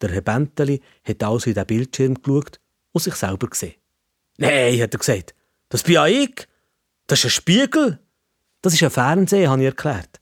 Der 0.00 0.10
Herr 0.10 0.22
Benteli 0.22 0.80
hat 1.04 1.22
also 1.22 1.50
in 1.50 1.54
den 1.54 1.66
Bildschirm 1.66 2.14
geschaut 2.22 2.60
und 2.92 3.00
sich 3.00 3.14
selber 3.14 3.48
gesehen. 3.48 3.74
Nein, 4.38 4.80
hat 4.80 4.94
er 4.94 4.98
gesagt, 4.98 5.34
das 5.68 5.82
bin 5.82 6.04
ich. 6.06 6.48
Das 7.06 7.18
ist 7.18 7.24
ein 7.26 7.30
Spiegel. 7.30 7.98
Das 8.62 8.74
ist 8.74 8.82
ein 8.82 8.90
Fernseher, 8.90 9.50
habe 9.50 9.62
ich 9.62 9.66
erklärt. 9.66 10.20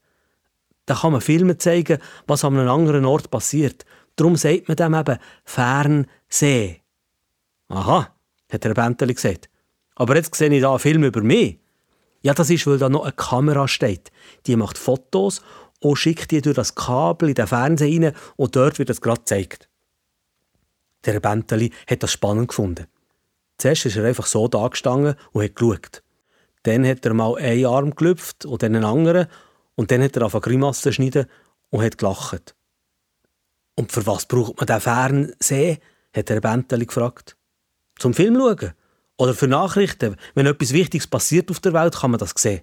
Da 0.87 0.95
kann 0.95 1.13
man 1.13 1.21
Filme 1.21 1.59
zeigen, 1.59 1.99
was 2.27 2.45
an 2.45 2.59
einem 2.59 2.69
anderen 2.69 3.05
Ort 3.05 3.31
passiert. 3.31 3.85
Darum 4.17 4.37
sagt 4.37 4.69
man 4.69 4.77
dem 4.77 4.95
eben 4.95 5.19
Fernsehen. 5.45 6.77
Aha, 7.69 8.15
hat 8.51 8.65
der 8.65 8.75
Benteli 8.75 9.15
gesagt. 9.15 9.50
Aber 10.01 10.17
jetzt 10.17 10.35
sehe 10.35 10.49
ich 10.49 10.63
da 10.63 10.71
einen 10.71 10.79
Film 10.79 11.05
über 11.05 11.21
mich. 11.21 11.59
Ja, 12.23 12.33
das 12.33 12.49
ist, 12.49 12.67
weil 12.67 12.79
da 12.79 12.89
noch 12.89 13.03
eine 13.03 13.13
Kamera 13.13 13.69
steht. 13.69 14.11
Die 14.47 14.57
macht 14.57 14.79
Fotos 14.79 15.43
und 15.81 15.97
schickt 15.97 16.31
die 16.31 16.41
durch 16.41 16.57
das 16.57 16.75
Kabel 16.75 17.29
in 17.29 17.35
den 17.35 17.47
Fernseher 17.47 18.09
rein 18.09 18.17
und 18.37 18.57
dort 18.57 18.79
wird 18.79 18.89
es 18.89 19.03
gerade 19.03 19.19
gezeigt. 19.21 19.69
Der 21.05 21.21
Benteli 21.21 21.71
hat 21.87 22.03
das 22.03 22.13
spannend 22.13 22.49
gefunden. 22.49 22.87
Zuerst 23.59 23.85
ist 23.85 23.97
er 23.97 24.07
einfach 24.07 24.25
so 24.25 24.49
da 24.49 24.69
gestanden 24.69 25.17
und 25.33 25.45
hat 25.45 25.55
geschaut. 25.55 26.03
Dann 26.63 26.87
hat 26.87 27.05
er 27.05 27.13
mal 27.13 27.37
einen 27.37 27.67
Arm 27.67 27.95
gelüpft 27.95 28.47
und 28.47 28.63
dann 28.63 28.77
einen 28.77 28.87
anderen 28.87 29.27
und 29.75 29.91
dann 29.91 30.03
hat 30.03 30.17
er 30.17 30.23
angefangen 30.23 30.45
Grimassen 30.45 30.95
schneiden 30.95 31.27
und 31.69 31.83
hat 31.83 31.99
gelacht. 31.99 32.55
Und 33.75 33.93
für 33.93 34.07
was 34.07 34.25
braucht 34.25 34.57
man 34.57 34.67
den 34.67 34.81
Fernsehen? 34.81 35.77
hat 36.17 36.31
der 36.31 36.41
Benteli 36.41 36.87
gefragt. 36.87 37.37
Zum 37.99 38.15
Film 38.15 38.37
schauen? 38.37 38.73
Oder 39.21 39.35
für 39.35 39.49
Nachrichten? 39.49 40.17
Wenn 40.35 40.47
etwas 40.47 40.73
Wichtiges 40.73 41.07
passiert 41.07 41.51
auf 41.51 41.61
der 41.61 41.75
Welt, 41.75 41.95
kann 41.95 42.11
man 42.11 42.19
das 42.19 42.33
sehen. 42.39 42.63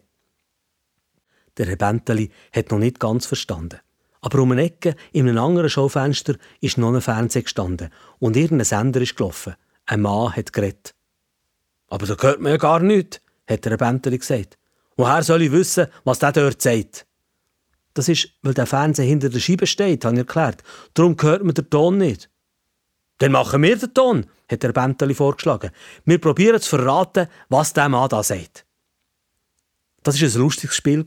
Der 1.55 1.67
Herr 1.67 1.75
Benteli 1.75 2.31
hat 2.51 2.71
noch 2.71 2.79
nicht 2.79 2.99
ganz 2.99 3.27
verstanden. 3.27 3.79
Aber 4.21 4.39
um 4.39 4.51
eine 4.51 4.63
Ecke 4.63 4.95
in 5.11 5.29
einem 5.29 5.37
anderen 5.37 5.69
Schaufenster 5.69 6.35
ist 6.59 6.79
noch 6.79 6.91
ein 6.91 7.01
Fernseher 7.01 7.43
gestanden 7.43 7.91
und 8.17 8.35
irgendein 8.35 8.65
Sender 8.65 8.99
ist 9.01 9.15
gelaufen. 9.15 9.53
Ein 9.85 10.01
Mann 10.01 10.35
hat 10.35 10.51
geredet. 10.51 10.95
Aber 11.89 12.07
da 12.07 12.15
hört 12.19 12.41
man 12.41 12.53
ja 12.53 12.57
gar 12.57 12.79
nichts, 12.79 13.21
hat 13.47 13.63
der 13.63 13.73
Herr 13.73 13.77
Benteli 13.77 14.17
gesagt. 14.17 14.57
Woher 14.95 15.21
soll 15.21 15.43
ich 15.43 15.51
wissen, 15.51 15.85
was 16.05 16.17
der 16.17 16.31
dort 16.31 16.59
sagt? 16.59 17.05
Das 17.93 18.09
ist, 18.09 18.29
weil 18.41 18.55
der 18.55 18.65
Fernseher 18.65 19.05
hinter 19.05 19.29
der 19.29 19.39
Scheibe 19.39 19.67
steht, 19.67 20.03
habe 20.05 20.15
ich 20.15 20.21
erklärt. 20.21 20.63
Darum 20.95 21.15
hört 21.21 21.43
man 21.43 21.53
den 21.53 21.69
Ton 21.69 21.99
nicht. 21.99 22.31
Dann 23.19 23.31
machen 23.31 23.63
wir 23.63 23.77
den 23.77 23.93
Ton, 23.93 24.25
hat 24.49 24.63
der 24.63 24.71
Benteli 24.71 25.13
vorgeschlagen. 25.13 25.71
Wir 26.05 26.19
probieren 26.19 26.61
zu 26.61 26.69
verraten, 26.69 27.27
was 27.49 27.73
der 27.73 27.89
Mann 27.89 28.09
da 28.09 28.21
sagt. 28.23 28.65
Das 30.03 30.21
war 30.21 30.27
ein 30.27 30.41
lustiges 30.41 30.75
Spiel. 30.75 31.05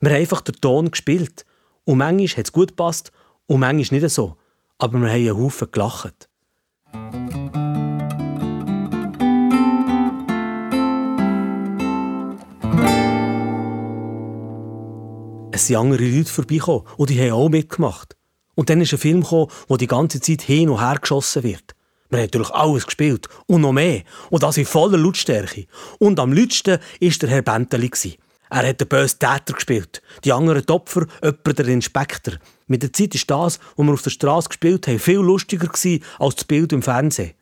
Wir 0.00 0.10
haben 0.10 0.20
einfach 0.20 0.40
den 0.40 0.56
Ton 0.56 0.90
gespielt. 0.90 1.44
Und 1.84 1.98
manchmal 1.98 2.38
hat 2.38 2.46
es 2.46 2.52
gut 2.52 2.68
gepasst 2.68 3.12
und 3.46 3.60
manchmal 3.60 4.00
nicht 4.00 4.12
so. 4.12 4.36
Aber 4.78 4.98
wir 4.98 5.08
haben 5.08 5.14
einen 5.14 5.36
Haufen 5.36 5.70
gelacht. 5.70 6.28
es 15.54 15.68
sind 15.68 15.76
andere 15.76 16.04
Leute 16.04 16.30
vorbeigekommen 16.30 16.82
und 16.96 17.10
die 17.10 17.20
haben 17.20 17.32
auch 17.32 17.48
mitgemacht. 17.48 18.16
Und 18.54 18.70
dann 18.70 18.80
ist 18.80 18.92
ein 18.92 18.98
Film 18.98 19.22
gekommen, 19.22 19.50
wo 19.68 19.76
die 19.76 19.86
ganze 19.86 20.20
Zeit 20.20 20.42
hin 20.42 20.68
und 20.68 20.80
her 20.80 20.98
geschossen 21.00 21.42
wird. 21.42 21.74
Wir 22.10 22.18
haben 22.18 22.26
natürlich 22.26 22.50
alles 22.50 22.86
gespielt 22.86 23.28
und 23.46 23.62
noch 23.62 23.72
mehr. 23.72 24.02
Und 24.30 24.42
das 24.42 24.56
in 24.56 24.66
voller 24.66 24.98
Lautstärke. 24.98 25.66
Und 25.98 26.20
am 26.20 26.32
lautsten 26.32 26.78
war 26.78 27.10
der 27.10 27.28
Herr 27.28 27.42
Benteli. 27.42 27.90
Er 28.50 28.68
hat 28.68 28.80
den 28.80 28.88
bösen 28.88 29.18
Täter 29.18 29.54
gespielt. 29.54 30.00
Die 30.22 30.32
anderen 30.32 30.68
Opfer, 30.68 31.06
jemand 31.22 31.58
der 31.58 31.68
Inspektor. 31.68 32.34
Mit 32.66 32.82
der 32.82 32.92
Zeit 32.92 33.14
ist 33.14 33.28
das, 33.28 33.58
was 33.76 33.86
wir 33.86 33.92
auf 33.92 34.02
der 34.02 34.10
Straße 34.10 34.48
gespielt 34.48 34.86
haben, 34.86 34.98
viel 34.98 35.18
lustiger 35.18 35.66
gewesen 35.66 36.04
als 36.18 36.36
das 36.36 36.44
Bild 36.44 36.72
im 36.72 36.82
Fernsehen. 36.82 37.34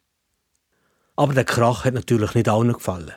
Aber 1.17 1.35
der 1.35 1.45
Krach 1.45 1.85
hat 1.85 1.95
natürlich 1.95 2.35
nicht 2.35 2.49
allen 2.49 2.73
gefallen. 2.73 3.13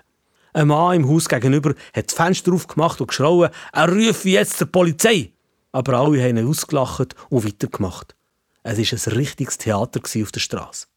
Ein 0.51 0.67
Mann 0.67 0.95
im 0.95 1.10
Haus 1.10 1.29
gegenüber 1.29 1.73
hat 1.93 2.08
das 2.08 2.15
Fenster 2.15 2.53
aufgemacht 2.53 2.99
und 2.99 3.08
geschrauen, 3.08 3.49
er 3.71 3.89
rufe 3.89 4.29
jetzt 4.29 4.60
der 4.60 4.65
Polizei. 4.65 5.31
Aber 5.76 5.96
alle 5.96 6.24
haben 6.24 6.38
ihn 6.38 6.48
ausgelacht 6.48 7.18
und 7.30 7.44
weitergemacht. 7.44 8.16
Es 8.64 8.78
war 8.78 9.14
ein 9.14 9.18
richtiges 9.18 9.58
Theater 9.58 10.00
auf 10.00 10.32
der 10.32 10.40
Straße. 10.40 10.88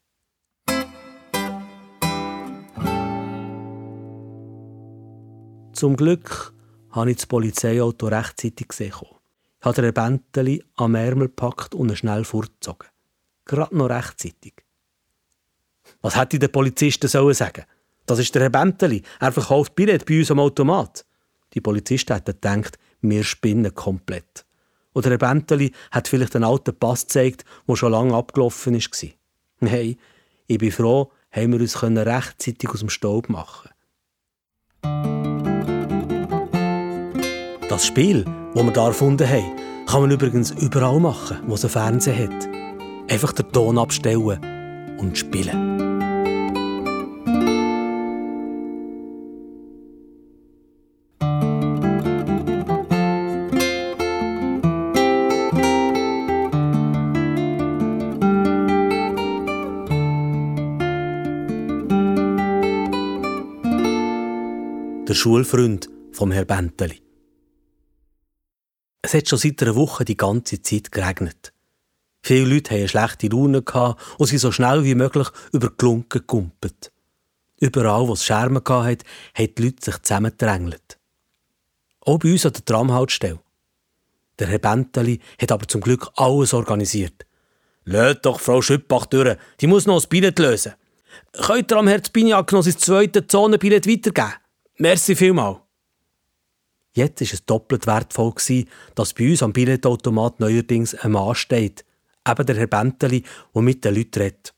Zum 5.73 5.97
Glück 5.97 6.55
habe 6.93 7.11
ich 7.11 7.17
das 7.17 7.27
Polizeiauto 7.27 8.07
rechtzeitig 8.07 8.69
gesehen. 8.69 8.93
Ich 9.59 9.67
habe 9.67 9.83
den 9.83 9.93
Bänteli 9.93 10.62
am 10.77 10.95
Ärmel 10.95 11.27
gepackt 11.27 11.75
und 11.75 11.88
ihn 11.88 11.97
schnell 11.97 12.23
fortgezogen. 12.23 12.87
Gerade 13.47 13.77
noch 13.77 13.91
rechtzeitig. 13.91 14.62
Was 16.03 16.17
hätte 16.17 16.38
der 16.38 16.49
Polizisten 16.49 17.09
sollen 17.09 17.35
sagen? 17.35 17.64
Das 18.07 18.21
ist 18.21 18.33
der 18.33 18.43
Herr 18.43 18.51
Bänteli. 18.51 19.03
Er 19.19 19.33
verkauft 19.33 19.75
Billett 19.75 20.07
bei 20.07 20.21
uns 20.21 20.31
am 20.31 20.38
Automat. 20.38 21.05
Die 21.55 21.61
Polizisten 21.61 22.14
hätten 22.14 22.27
gedacht, 22.41 22.79
wir 23.01 23.25
spinnen 23.25 23.75
komplett. 23.75 24.45
Oder 24.94 25.11
Herr 25.11 25.18
Bänteli 25.18 25.72
hat 25.90 26.09
vielleicht 26.09 26.35
einen 26.35 26.44
alten 26.44 26.74
Pass 26.74 27.03
gezeigt, 27.03 27.44
der 27.66 27.77
schon 27.77 27.92
lange 27.92 28.14
abgelaufen 28.14 28.74
war. 28.74 29.09
Nein, 29.61 29.96
ich 30.46 30.59
bin 30.59 30.72
froh, 30.72 31.12
haben 31.31 31.53
wir 31.53 31.61
uns 31.61 31.83
rechtzeitig 31.83 32.70
aus 32.70 32.81
dem 32.81 32.88
Staub 32.88 33.29
machen 33.29 33.70
Das 37.68 37.87
Spiel, 37.87 38.24
das 38.55 38.64
wir 38.64 38.72
da 38.72 38.87
erfunden 38.87 39.29
haben, 39.29 39.57
kann 39.87 40.03
man 40.03 40.11
übrigens 40.11 40.51
überall 40.51 41.01
machen, 41.01 41.38
wo 41.46 41.55
es 41.55 41.64
einen 41.64 41.70
Fernseher 41.70 42.29
hat. 42.29 42.48
Einfach 43.11 43.33
den 43.33 43.51
Ton 43.53 43.79
abstellen 43.79 44.96
und 44.98 45.16
spielen. 45.16 45.88
Der 65.09 65.14
Schulfreund 65.14 65.88
vom 66.12 66.33
Herrn 66.33 66.47
Benteli. 66.47 67.01
Es 69.01 69.14
hat 69.14 69.27
schon 69.27 69.38
seit 69.38 69.62
einer 69.62 69.75
Woche 69.75 70.05
die 70.05 70.18
ganze 70.18 70.61
Zeit 70.61 70.92
geregnet. 70.92 71.55
Viele 72.21 72.55
Leute 72.55 72.75
hatten 72.75 72.88
schlechte 72.88 73.29
Laune 73.29 73.62
und 74.18 74.27
sind 74.27 74.38
so 74.38 74.53
schnell 74.53 74.85
wie 74.85 74.94
möglich 74.94 75.29
über 75.53 75.71
die 75.71 75.85
Lunken 75.85 76.21
gekumpelt. 76.21 76.92
Überall, 77.59 78.07
wo 78.07 78.12
es 78.12 78.25
Schermen 78.25 78.62
hatte, 78.62 79.07
haben 79.35 79.55
die 79.57 79.62
Leute 79.62 79.85
sich 79.85 80.03
zusammengedrängelt. 80.03 80.99
Auch 82.01 82.18
bei 82.18 82.33
uns 82.33 82.44
an 82.44 82.53
der 82.53 82.64
Tramhaltestelle. 82.66 83.40
Der 84.38 84.49
Herr 84.49 84.59
Benteli 84.59 85.21
hat 85.40 85.53
aber 85.53 85.66
zum 85.66 85.81
Glück 85.81 86.11
alles 86.16 86.53
organisiert. 86.53 87.25
Löt 87.85 88.27
doch 88.27 88.40
Frau 88.40 88.61
Schüppach 88.61 89.07
durch, 89.07 89.38
die 89.61 89.66
muss 89.68 89.87
noch 89.87 90.03
ein 90.03 90.09
Billett 90.11 90.38
lösen. 90.38 90.75
Könnt 91.33 91.73
ihr 91.73 91.79
am 91.79 91.88
Herz 91.88 92.11
Biniak 92.11 92.53
noch 92.53 92.62
sein 92.62 92.77
zweites 92.77 93.25
Zonenbillett 93.29 93.88
weitergeben? 93.88 94.35
Merci 94.81 95.17
vielmal. 95.17 95.61
Jetzt 96.93 97.21
war 97.21 97.29
es 97.33 97.45
doppelt 97.45 97.87
wertvoll, 97.88 98.33
dass 98.95 99.12
bei 99.12 99.31
uns 99.31 99.43
am 99.43 99.53
Billetautomat 99.53 100.38
neuerdings 100.38 100.95
ein 100.95 101.12
Mann 101.12 101.35
steht. 101.35 101.85
Eben 102.27 102.47
der 102.47 102.57
Herr 102.57 102.67
Benteli, 102.69 103.25
der 103.55 103.62
mit 103.62 103.85
den 103.85 103.97
Leuten 103.97 104.21
redet. 104.21 104.55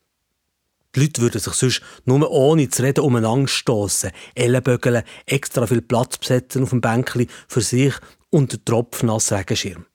Die 0.93 0.99
Leute 0.99 1.21
würden 1.21 1.41
sich 1.41 1.53
sonst 1.53 1.81
nur 2.05 2.29
ohne 2.29 2.69
zu 2.69 2.83
reden 2.83 3.03
umeinander 3.03 3.47
stossen, 3.47 4.11
Ellenbögeln, 4.35 5.03
extra 5.25 5.65
viel 5.65 5.81
Platz 5.81 6.19
besetzen 6.19 6.63
auf 6.63 6.69
dem 6.69 6.81
Bänkli 6.81 7.27
für 7.47 7.61
sich 7.61 7.95
und 8.29 8.51
den 8.53 8.63
tropfnassen 8.63 9.37
Regenschirm. 9.37 9.85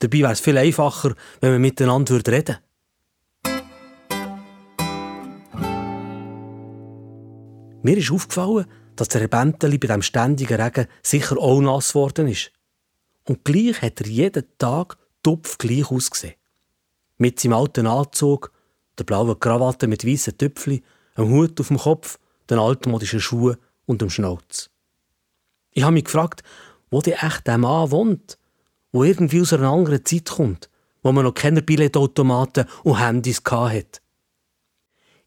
Dabei 0.00 0.18
wäre 0.18 0.32
es 0.32 0.40
viel 0.40 0.58
einfacher, 0.58 1.14
wenn 1.40 1.52
man 1.52 1.60
miteinander 1.62 2.16
reden 2.16 2.32
würde. 2.34 2.58
Mir 7.82 7.96
ist 7.96 8.10
aufgefallen, 8.10 8.66
dass 8.98 9.08
der 9.08 9.20
Herr 9.20 9.28
Benteli 9.28 9.78
bei 9.78 9.86
diesem 9.86 10.02
ständigen 10.02 10.60
Regen 10.60 10.88
sicher 11.02 11.38
auch 11.38 11.60
nass 11.60 11.92
geworden 11.92 12.26
ist. 12.26 12.50
Und 13.24 13.44
gleich 13.44 13.80
hat 13.80 14.00
er 14.00 14.08
jeden 14.08 14.44
Tag 14.58 14.98
tupf 15.22 15.56
gleich 15.56 15.88
ausgesehen. 15.88 16.34
Mit 17.16 17.38
seinem 17.38 17.52
alten 17.52 17.86
Anzug, 17.86 18.52
der 18.98 19.04
blauen 19.04 19.38
Krawatte 19.38 19.86
mit 19.86 20.04
weißen 20.04 20.36
Tüpfli, 20.36 20.82
einem 21.14 21.30
Hut 21.30 21.60
auf 21.60 21.68
dem 21.68 21.78
Kopf, 21.78 22.18
den 22.50 22.58
altmodischen 22.58 23.20
Schuhen 23.20 23.56
und 23.86 24.02
dem 24.02 24.10
Schnauz. 24.10 24.68
Ich 25.70 25.84
habe 25.84 25.92
mich 25.92 26.04
gefragt, 26.04 26.42
wo 26.90 27.00
der 27.00 27.22
echt 27.22 27.46
der 27.46 27.58
Mann 27.58 27.92
wohnt, 27.92 28.36
wo 28.90 29.04
irgendwie 29.04 29.42
aus 29.42 29.52
einer 29.52 29.70
anderen 29.70 30.04
Zeit 30.04 30.28
kommt, 30.28 30.70
wo 31.04 31.12
man 31.12 31.24
noch 31.24 31.34
keine 31.34 31.62
Billetautomaten 31.62 32.66
und 32.82 32.98
Handys 32.98 33.42
hatte. 33.48 34.00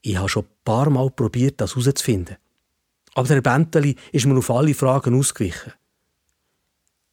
Ich 0.01 0.17
habe 0.17 0.27
schon 0.27 0.43
ein 0.43 0.49
paar 0.65 0.89
Mal 0.89 1.09
probiert, 1.09 1.61
das 1.61 1.77
herauszufinden. 1.77 2.35
Aber 3.13 3.27
der 3.27 3.41
Benteli 3.41 3.95
ist 4.11 4.25
mir 4.25 4.37
auf 4.37 4.49
alle 4.49 4.73
Fragen 4.73 5.17
ausgewichen. 5.17 5.73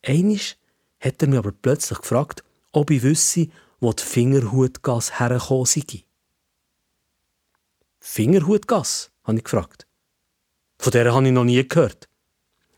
Einisch 0.04 0.56
hat 1.00 1.20
er 1.22 1.28
mich 1.28 1.38
aber 1.38 1.52
plötzlich 1.52 1.98
gefragt, 1.98 2.44
ob 2.72 2.90
ich 2.90 3.02
wüsste, 3.02 3.48
wo 3.80 3.92
die 3.92 4.02
Fingerhutgasse 4.02 5.18
hergekommen 5.18 5.66
sei. 5.66 6.04
Fingerhutgasse? 8.00 9.10
habe 9.24 9.38
ich 9.38 9.44
gefragt. 9.44 9.86
Von 10.78 10.92
der 10.92 11.12
habe 11.12 11.26
ich 11.26 11.32
noch 11.32 11.44
nie 11.44 11.66
gehört. 11.66 12.08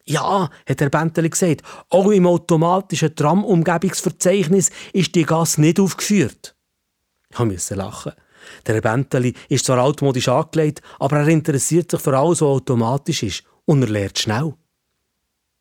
Ja, 0.04 0.50
hat 0.68 0.80
der 0.80 0.88
Benteli 0.88 1.28
gesagt, 1.30 1.62
auch 1.90 2.10
im 2.10 2.26
automatischen 2.26 3.14
Tram-Umgebungsverzeichnis 3.14 4.70
ist 4.92 5.14
die 5.14 5.24
Gasse 5.24 5.60
nicht 5.60 5.78
aufgeführt. 5.78 6.56
Ich 7.30 7.38
musste 7.38 7.76
lachen. 7.76 8.12
Der 8.66 8.80
Benteli 8.80 9.34
ist 9.48 9.66
zwar 9.66 9.78
altmodisch 9.78 10.28
angelegt, 10.28 10.82
aber 10.98 11.18
er 11.18 11.28
interessiert 11.28 11.90
sich 11.90 12.00
für 12.00 12.16
alles, 12.16 12.40
was 12.40 12.48
automatisch 12.48 13.22
ist. 13.22 13.44
Und 13.64 13.82
er 13.82 13.88
lernt 13.88 14.18
schnell. 14.18 14.54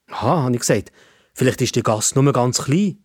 Aha, 0.10 0.43
habe 0.43 0.54
ich 0.54 0.60
gesagt. 0.60 0.91
Vielleicht 1.34 1.62
ist 1.62 1.75
die 1.75 1.84
Gasse 1.84 2.19
nur 2.19 2.34
ganz 2.34 2.63
klein. 2.63 2.97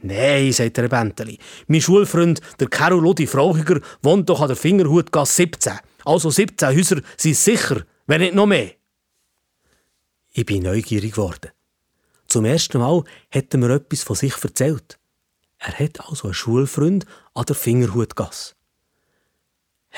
Nein, 0.00 0.52
sagt 0.52 0.76
der 0.76 0.88
Benteli. 0.88 1.38
Mein 1.66 1.80
Schulfreund, 1.80 2.40
der 2.60 2.68
Carol 2.68 3.02
Ludi 3.02 3.26
Frauchiger, 3.26 3.80
wohnt 4.02 4.28
doch 4.28 4.40
an 4.40 4.48
der 4.48 4.56
Fingerhutgasse 4.56 5.32
17. 5.34 5.72
Also 6.04 6.30
17 6.30 6.76
Häuser 6.76 7.00
sind 7.16 7.36
sicher, 7.36 7.84
wenn 8.06 8.20
nicht 8.20 8.34
noch 8.34 8.46
mehr. 8.46 8.72
Ich 10.30 10.46
bin 10.46 10.62
neugierig 10.62 11.12
geworden. 11.12 11.50
Zum 12.28 12.44
ersten 12.44 12.78
Mal 12.78 13.02
hat 13.30 13.52
er 13.52 13.58
mir 13.58 13.70
etwas 13.70 14.02
von 14.02 14.14
sich 14.14 14.34
erzählt. 14.42 14.98
Er 15.58 15.78
hat 15.78 16.00
also 16.08 16.28
einen 16.28 16.34
Schulfreund 16.34 17.04
an 17.34 17.46
der 17.46 17.56
Fingerhutgasse. 17.56 18.54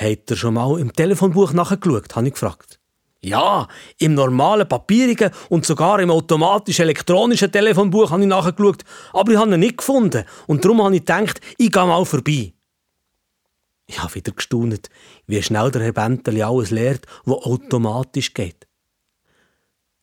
Habt 0.01 0.31
ihr 0.31 0.37
schon 0.37 0.55
mal 0.55 0.79
im 0.81 0.93
Telefonbuch 0.93 1.53
nachgeschaut? 1.53 2.17
habe 2.17 2.27
ich 2.27 2.33
gefragt. 2.33 2.81
Ja, 3.23 3.69
im 3.99 4.15
normalen 4.15 4.67
papierigen 4.67 5.31
und 5.51 5.67
sogar 5.67 6.01
im 6.01 6.11
automatisch 6.11 6.81
elektronischen 6.81 7.53
Telefonbuch 7.53 8.11
habe 8.11 8.23
ich 8.23 8.29
nachgeschaut, 8.29 8.83
aber 9.13 9.33
ich 9.33 9.39
habe 9.39 9.53
ihn 9.53 9.61
nicht 9.61 9.77
gefunden 9.77 10.25
und 10.47 10.65
darum 10.65 10.83
habe 10.83 10.95
ich 10.95 11.03
gedacht, 11.03 11.43
ich 11.59 11.71
gehe 11.71 11.85
mal 11.85 12.07
vorbei. 12.07 12.55
Ich 13.87 14.03
habe 14.03 14.15
wieder 14.15 14.33
gestaunt, 14.33 14.89
wie 15.27 15.43
schnell 15.43 15.71
der 15.71 15.83
Herr 15.83 15.93
Benteli 15.93 16.43
alles 16.43 16.71
lehrt, 16.71 17.05
was 17.27 17.45
automatisch 17.45 18.33
geht. 18.33 18.67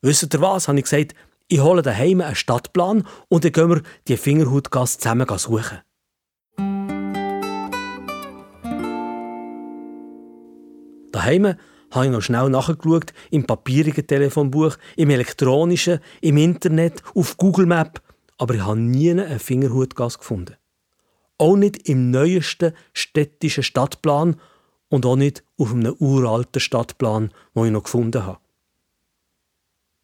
Wisst 0.04 0.32
ihr 0.32 0.42
was, 0.42 0.68
habe 0.68 0.78
ich 0.78 0.84
gesagt, 0.84 1.16
ich 1.48 1.60
hole 1.60 1.82
daheim 1.82 2.22
einen 2.22 2.36
Stadtplan 2.36 3.08
und 3.30 3.46
dann 3.46 3.52
gehen 3.52 3.70
wir 3.70 3.82
die 4.08 4.18
Fingerhutgasse 4.18 5.00
zusammen 5.00 5.28
suchen. 5.40 5.80
Daheim 11.18 11.56
habe 11.90 12.06
ich 12.06 12.12
noch 12.12 12.22
schnell 12.22 12.48
nachgeschaut, 12.52 13.12
im 13.32 13.48
papierigen 13.48 14.06
Telefonbuch, 14.06 14.78
im 14.98 15.10
elektronischen, 15.10 16.00
im 16.22 16.38
Internet, 16.38 17.02
auf 17.16 17.38
Google 17.38 17.66
Map, 17.66 18.04
aber 18.38 18.54
ich 18.54 18.62
habe 18.62 18.80
nie 18.80 19.10
einen 19.10 19.40
Fingerhutgas 19.40 20.20
gefunden. 20.20 20.58
Auch 21.40 21.56
nicht 21.56 21.90
im 21.90 22.12
neuesten 22.12 22.74
städtischen 22.94 23.64
Stadtplan 23.64 24.36
und 24.90 25.08
auch 25.08 25.16
nicht 25.16 25.44
auf 25.58 25.74
einem 25.74 25.96
uralten 25.98 26.60
Stadtplan, 26.60 27.32
den 27.56 27.66
ich 27.66 27.72
noch 27.72 27.86
gefunden 27.86 28.24
habe. 28.24 28.38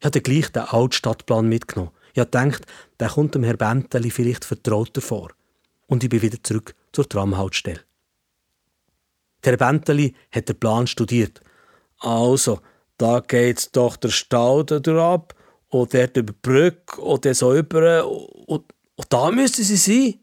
Ich 0.00 0.06
habe 0.06 0.20
gleich 0.20 0.50
den 0.50 0.64
alten 0.64 0.92
Stadtplan 0.92 1.48
mitgenommen. 1.48 1.92
Ich 2.12 2.18
habe 2.18 2.30
gedacht, 2.30 2.66
der 2.98 3.08
kommt 3.08 3.36
dem 3.36 3.44
Herrn 3.44 3.58
Benteli 3.58 4.10
vielleicht 4.10 4.44
vertrauter 4.44 5.00
vor. 5.00 5.30
Und 5.86 6.02
ich 6.02 6.10
bin 6.10 6.22
wieder 6.22 6.42
zurück 6.42 6.74
zur 6.92 7.08
Tramhaltestelle. 7.08 7.82
Der 9.44 9.56
Benteli 9.56 10.14
hat 10.32 10.48
den 10.48 10.58
Plan 10.58 10.86
studiert. 10.86 11.40
Also, 11.98 12.60
da 12.98 13.20
geht's 13.20 13.70
doch 13.72 13.96
der 13.96 14.10
Stauder 14.10 15.02
ab 15.02 15.34
und 15.68 15.94
dort 15.94 16.16
über 16.16 16.32
die 16.32 16.38
Brücke 16.40 17.00
und 17.00 17.24
so 17.34 17.54
über. 17.54 18.06
Und, 18.06 18.64
und 18.94 19.06
da 19.08 19.30
müssten 19.30 19.64
sie 19.64 19.76
sein. 19.76 20.20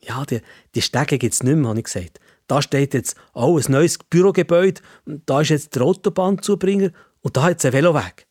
Ja, 0.00 0.24
die, 0.24 0.40
die 0.74 0.82
Stege 0.82 1.18
gibt 1.18 1.34
es 1.34 1.42
nicht 1.42 1.56
mehr, 1.56 1.68
habe 1.68 1.78
ich 1.78 1.84
gesagt. 1.84 2.20
Da 2.46 2.62
steht 2.62 2.94
jetzt 2.94 3.16
auch 3.32 3.56
ein 3.58 3.72
neues 3.72 3.98
Bürogebäude, 3.98 4.80
da 5.04 5.40
ist 5.40 5.48
jetzt 5.48 5.74
der 5.74 5.82
Autobahnzubringer 5.82 6.90
und 7.20 7.36
da 7.36 7.42
hat 7.42 7.58
es 7.58 7.64
einen 7.64 7.72
Veloweg. 7.74 8.26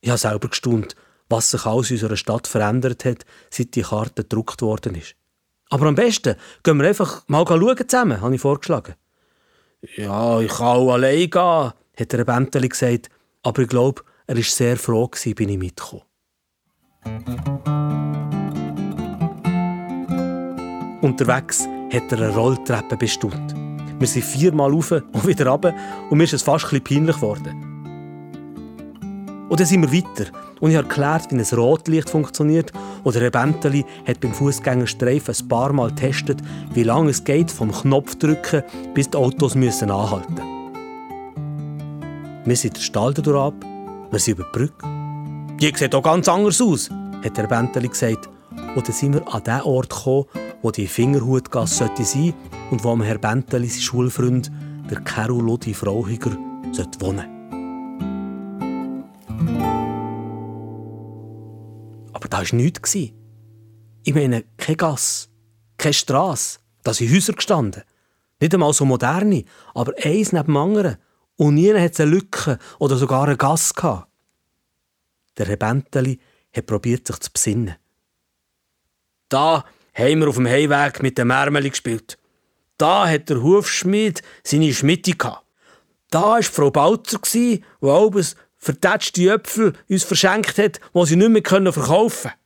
Ich 0.00 0.08
habe 0.08 0.18
selber 0.18 0.48
gestaunt, 0.48 0.96
was 1.28 1.50
sich 1.50 1.66
in 1.66 1.72
unserer 1.72 2.16
Stadt 2.16 2.46
verändert 2.46 3.04
hat, 3.04 3.26
seit 3.50 3.74
die 3.74 3.82
Karte 3.82 4.22
gedruckt 4.22 4.62
worden 4.62 4.94
ist. 4.94 5.14
Aber 5.70 5.86
am 5.86 5.94
besten 5.94 6.36
gehen 6.62 6.78
wir 6.78 6.88
einfach 6.88 7.24
mal 7.26 7.44
schauen 7.46 7.88
zusammen, 7.88 8.20
habe 8.20 8.34
ich 8.34 8.40
vorgeschlagen. 8.40 8.94
Ja, 9.96 10.40
ich 10.40 10.52
kann 10.52 10.66
auch 10.66 10.92
allein 10.92 11.30
gehen, 11.30 11.72
hat 11.98 12.12
der 12.12 12.24
Bänteli 12.24 12.68
gesagt. 12.68 13.10
Aber 13.42 13.62
ich 13.62 13.68
glaube, 13.68 14.02
er 14.26 14.36
war 14.36 14.42
sehr 14.42 14.76
froh, 14.76 15.10
bin 15.34 15.48
ich 15.48 15.58
mitgekommen. 15.58 16.02
Unterwegs 21.02 21.68
hat 21.92 22.10
er 22.12 22.18
eine 22.18 22.34
Rolltreppe 22.34 22.96
bestaunt. 22.96 23.54
Wir 23.98 24.06
sind 24.08 24.24
viermal 24.24 24.72
rauf 24.72 24.90
und 24.90 25.26
wieder 25.26 25.46
runter 25.46 25.74
und 26.10 26.18
mir 26.18 26.24
ist 26.24 26.34
es 26.34 26.42
fast 26.42 26.72
ein 26.72 26.82
peinlich 26.82 27.16
geworden. 27.16 27.76
Und 29.48 29.60
dann 29.60 29.66
sind 29.66 29.82
wir 29.82 29.92
weiter 29.92 30.30
und 30.60 30.70
ich 30.70 30.76
habe 30.76 30.88
erklärt, 30.88 31.30
wie 31.30 31.36
ein 31.36 31.58
Rotlicht 31.58 32.10
funktioniert 32.10 32.72
oder 33.04 33.20
Herr 33.20 33.30
Benteli 33.30 33.84
hat 34.06 34.20
beim 34.20 34.32
Fußgängerstreifen 34.32 35.34
ein 35.34 35.48
paar 35.48 35.72
Mal 35.72 35.90
getestet, 35.90 36.38
wie 36.72 36.82
lange 36.82 37.10
es 37.10 37.24
geht 37.24 37.50
vom 37.50 37.72
Knopf 37.72 38.16
drücken, 38.16 38.62
bis 38.94 39.10
die 39.10 39.16
Autos 39.16 39.54
müssen 39.54 39.90
anhalten 39.90 40.34
müssen. 40.34 40.56
Wir 42.46 42.56
sind 42.56 42.76
der 42.76 42.80
Stall 42.80 43.14
ab, 43.36 43.54
wir 44.10 44.18
sind 44.18 44.38
über 44.38 44.44
die 44.44 44.58
Brücke. 44.58 44.86
Die 45.60 45.72
sieht 45.76 45.94
auch 45.94 46.02
ganz 46.02 46.28
anders 46.28 46.60
aus, 46.60 46.90
hat 47.24 47.36
Herr 47.36 47.48
Benteli 47.48 47.88
gesagt. 47.88 48.28
Und 48.74 48.86
dann 48.86 48.94
sind 48.94 49.14
wir 49.14 49.34
an 49.34 49.42
den 49.42 49.60
Ort 49.62 49.90
gekommen, 49.90 50.26
wo 50.62 50.70
die 50.70 50.86
Fingerhutgasse 50.86 51.90
sein 51.96 52.04
sollte 52.04 52.34
und 52.70 52.84
wo 52.84 52.96
Herr 53.02 53.18
Benteli, 53.18 53.68
sein 53.68 53.82
Schulfreund, 53.82 54.50
der 54.90 55.00
Carol 55.00 55.44
Lodi 55.44 55.74
Frauhiger, 55.74 56.36
wohnen 57.00 57.20
Aber 57.20 57.35
da 62.36 62.42
war 62.42 62.54
nichts. 62.54 62.94
Ich 62.94 64.14
meine, 64.14 64.44
keine 64.58 64.76
Gasse, 64.76 65.28
keine 65.78 65.94
Strasse, 65.94 66.58
da 66.82 66.92
sind 66.92 67.10
Häuser 67.10 67.32
gestanden. 67.32 67.82
Nicht 68.40 68.52
einmal 68.52 68.74
so 68.74 68.84
moderne, 68.84 69.44
aber 69.74 69.94
eins 70.02 70.32
neben 70.32 70.46
dem 70.46 70.56
anderen. 70.58 70.96
Und 71.36 71.54
nie 71.54 71.72
hat 71.72 71.92
es 71.92 72.00
eine 72.00 72.10
Lücke 72.10 72.58
oder 72.78 72.96
sogar 72.96 73.24
eine 73.24 73.38
Gasse 73.38 73.72
gehabt. 73.72 74.10
Der 75.38 75.46
Herr 75.46 75.56
Benteli 75.56 76.20
hat 76.54 76.66
probiert, 76.66 77.06
sich 77.06 77.18
zu 77.20 77.32
besinnen. 77.32 77.76
Da 79.30 79.64
haben 79.94 80.20
wir 80.20 80.28
auf 80.28 80.36
dem 80.36 80.46
Heimweg 80.46 81.02
mit 81.02 81.16
dem 81.16 81.30
Ärmeli 81.30 81.70
gespielt. 81.70 82.18
Da 82.76 83.08
hat 83.08 83.30
der 83.30 83.42
Hufschmied 83.42 84.20
seine 84.44 84.74
Schmitte 84.74 85.12
gehabt. 85.12 85.46
Da 86.10 86.22
war 86.22 86.42
Frau 86.42 86.70
Bautzer, 86.70 87.18
die 87.32 87.64
vertätschte 88.66 89.30
Äpfel 89.30 89.72
uns 89.88 90.04
verschenkt 90.04 90.58
hat, 90.58 90.80
die 90.94 91.06
sie 91.06 91.16
nicht 91.16 91.30
mehr 91.30 91.72
verkaufen 91.72 92.30
können. 92.30 92.40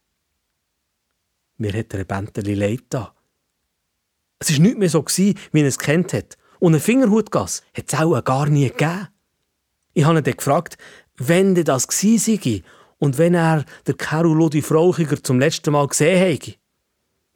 Mir 1.56 1.78
hat 1.78 1.92
der 1.92 2.04
Bänteli 2.04 2.54
leid 2.54 2.84
da. 2.90 3.14
Es 4.38 4.52
war 4.52 4.60
nicht 4.60 4.78
mehr 4.78 4.88
so, 4.88 5.04
wie 5.06 5.34
er 5.52 5.66
es 5.66 5.78
kennt 5.78 6.12
hat. 6.12 6.36
Und 6.58 6.74
einen 6.74 6.82
Fingerhutgass 6.82 7.62
hat 7.76 7.92
es 7.92 7.98
auch 7.98 8.22
gar 8.24 8.46
nie 8.46 8.68
gegeben. 8.68 9.08
Ich 9.92 10.04
habe 10.04 10.18
ihn 10.18 10.24
dann 10.24 10.36
gefragt, 10.36 10.76
wenn 11.16 11.54
das 11.54 11.88
gewesen 11.88 12.40
sei 12.42 12.62
und 12.98 13.18
wenn 13.18 13.34
er 13.34 13.64
der 13.86 13.94
Carulo 13.94 14.48
die 14.48 14.62
Frauchiger 14.62 15.22
zum 15.22 15.40
letzten 15.40 15.72
Mal 15.72 15.86
gesehen 15.86 16.18
hätte. 16.18 16.54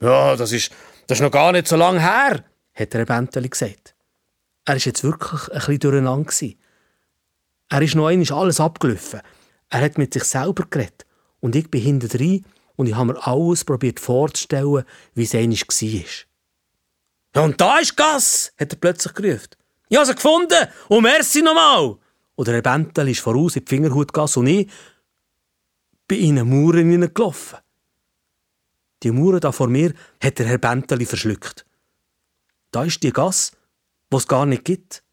Ja, 0.00 0.36
das 0.36 0.52
ist, 0.52 0.72
das 1.06 1.18
ist 1.18 1.22
noch 1.22 1.30
gar 1.30 1.52
nicht 1.52 1.68
so 1.68 1.76
lange 1.76 2.00
her, 2.00 2.44
hat 2.74 2.92
der 2.92 3.04
Bänteli 3.06 3.48
gesagt. 3.48 3.94
Er 4.66 4.74
war 4.74 4.80
jetzt 4.80 5.04
wirklich 5.04 5.48
ein 5.48 5.58
bisschen 5.58 5.78
durcheinander. 5.78 6.32
Er 7.68 7.82
ist 7.82 7.94
noch 7.94 8.06
einmal 8.06 8.32
alles 8.32 8.60
abgelaufen. 8.60 9.20
Er 9.70 9.80
hat 9.80 9.98
mit 9.98 10.14
sich 10.14 10.24
selber 10.24 10.66
geredet. 10.68 11.06
Und 11.40 11.56
ich 11.56 11.70
bin 11.70 11.82
hinten 11.82 12.08
drin 12.08 12.44
und 12.76 12.86
ich 12.86 12.94
habe 12.94 13.12
mir 13.12 13.26
alles 13.26 13.64
probiert 13.64 14.00
vorzustellen, 14.00 14.84
wie 15.14 15.24
es 15.24 15.34
einmal 15.34 15.58
war. 15.58 16.04
Ja, 17.36 17.42
und 17.42 17.60
da 17.60 17.78
ist 17.78 17.96
Gas, 17.96 18.52
hat 18.58 18.72
er 18.72 18.78
plötzlich 18.78 19.14
gerufen. 19.14 19.50
Ich 19.88 19.96
habe 19.96 20.06
sie 20.06 20.14
gefunden 20.14 20.68
und 20.88 21.02
merci 21.02 21.42
nochmal. 21.42 21.96
Oder 22.36 22.52
Herr 22.52 22.62
Bentel 22.62 23.08
ist 23.08 23.20
voraus 23.20 23.56
in 23.56 23.64
die 23.64 23.68
Fingerhutgasse 23.68 24.40
und 24.40 24.46
ich 24.46 24.70
bin 26.08 26.20
in 26.20 26.38
eine 26.38 26.44
Mauer 26.44 26.74
hineingelaufen. 26.74 27.58
Die 29.02 29.10
Mauer 29.10 29.38
da 29.38 29.52
vor 29.52 29.68
mir 29.68 29.92
hat 30.22 30.38
der 30.38 30.46
Herr 30.46 30.58
Benteli 30.58 31.04
verschluckt. 31.04 31.66
Da 32.70 32.84
ist 32.84 33.02
die 33.02 33.12
Gasse, 33.12 33.52
die 34.10 34.16
es 34.16 34.26
gar 34.26 34.46
nicht 34.46 34.64
gibt. 34.64 35.03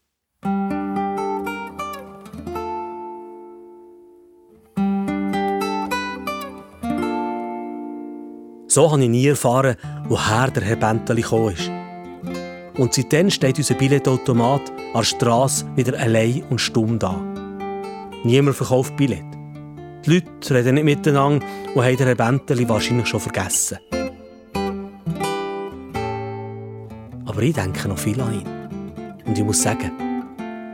So 8.74 8.90
habe 8.90 9.04
ich 9.04 9.10
nie 9.10 9.28
erfahren, 9.28 9.76
woher 10.08 10.50
der 10.50 10.64
Herr 10.64 10.78
Benteli 10.78 11.24
gekommen 11.24 11.54
ist. 11.54 11.70
Und 12.80 12.94
seitdem 12.94 13.30
steht 13.30 13.58
unser 13.58 13.74
Billetautomat 13.74 14.62
an 14.70 14.94
der 14.96 15.04
Strasse 15.04 15.66
wieder 15.76 16.00
allein 16.00 16.42
und 16.50 16.62
stumm 16.62 16.98
da. 16.98 17.22
Niemand 18.24 18.56
verkauft 18.56 18.96
Billett. 18.96 19.26
Die 20.06 20.14
Leute 20.14 20.56
reden 20.56 20.76
nicht 20.76 20.86
miteinander 20.86 21.46
und 21.76 21.84
haben 21.84 21.98
den 21.98 22.08
Herr 22.08 22.16
Benteli 22.16 22.70
wahrscheinlich 22.70 23.08
schon 23.08 23.20
vergessen. 23.20 23.78
Aber 27.26 27.42
ich 27.42 27.54
denke 27.54 27.90
noch 27.90 28.00
viel 28.00 28.22
an 28.22 28.36
ihn. 28.36 29.26
Und 29.26 29.38
ich 29.38 29.44
muss 29.44 29.62
sagen, 29.62 29.92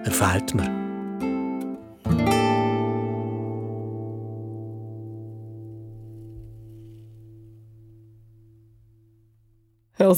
er 0.04 0.12
fehlt 0.12 0.54
mir. 0.54 0.77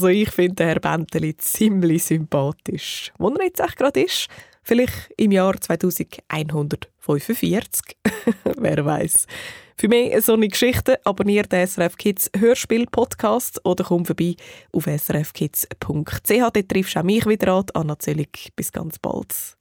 Also 0.00 0.08
ich 0.08 0.30
finde 0.30 0.64
Herr 0.64 0.80
Benteli 0.80 1.36
ziemlich 1.36 2.04
sympathisch. 2.04 3.12
Wo 3.18 3.28
er 3.28 3.44
jetzt 3.44 3.60
echt 3.60 3.76
gerade 3.76 4.00
ist, 4.00 4.28
vielleicht 4.62 5.12
im 5.18 5.30
Jahr 5.30 5.60
2145, 5.60 7.82
wer 8.56 8.82
weiß. 8.82 9.26
Für 9.76 9.88
mehr 9.88 10.22
so 10.22 10.32
eine 10.32 10.48
Geschichte 10.48 10.98
abonniert 11.04 11.52
den 11.52 11.66
SRF 11.66 11.98
Kids 11.98 12.30
Hörspiel 12.34 12.86
Podcast 12.86 13.60
oder 13.66 13.84
komm 13.84 14.06
vorbei 14.06 14.36
auf 14.72 14.86
srfkids.ch. 14.86 16.30
Dort 16.30 16.68
triffst 16.70 16.94
du 16.94 17.00
auch 17.00 17.04
mich 17.04 17.26
wieder 17.26 17.52
an, 17.52 17.66
Anna 17.74 17.98
Zöllig. 17.98 18.54
Bis 18.56 18.72
ganz 18.72 18.98
bald. 18.98 19.59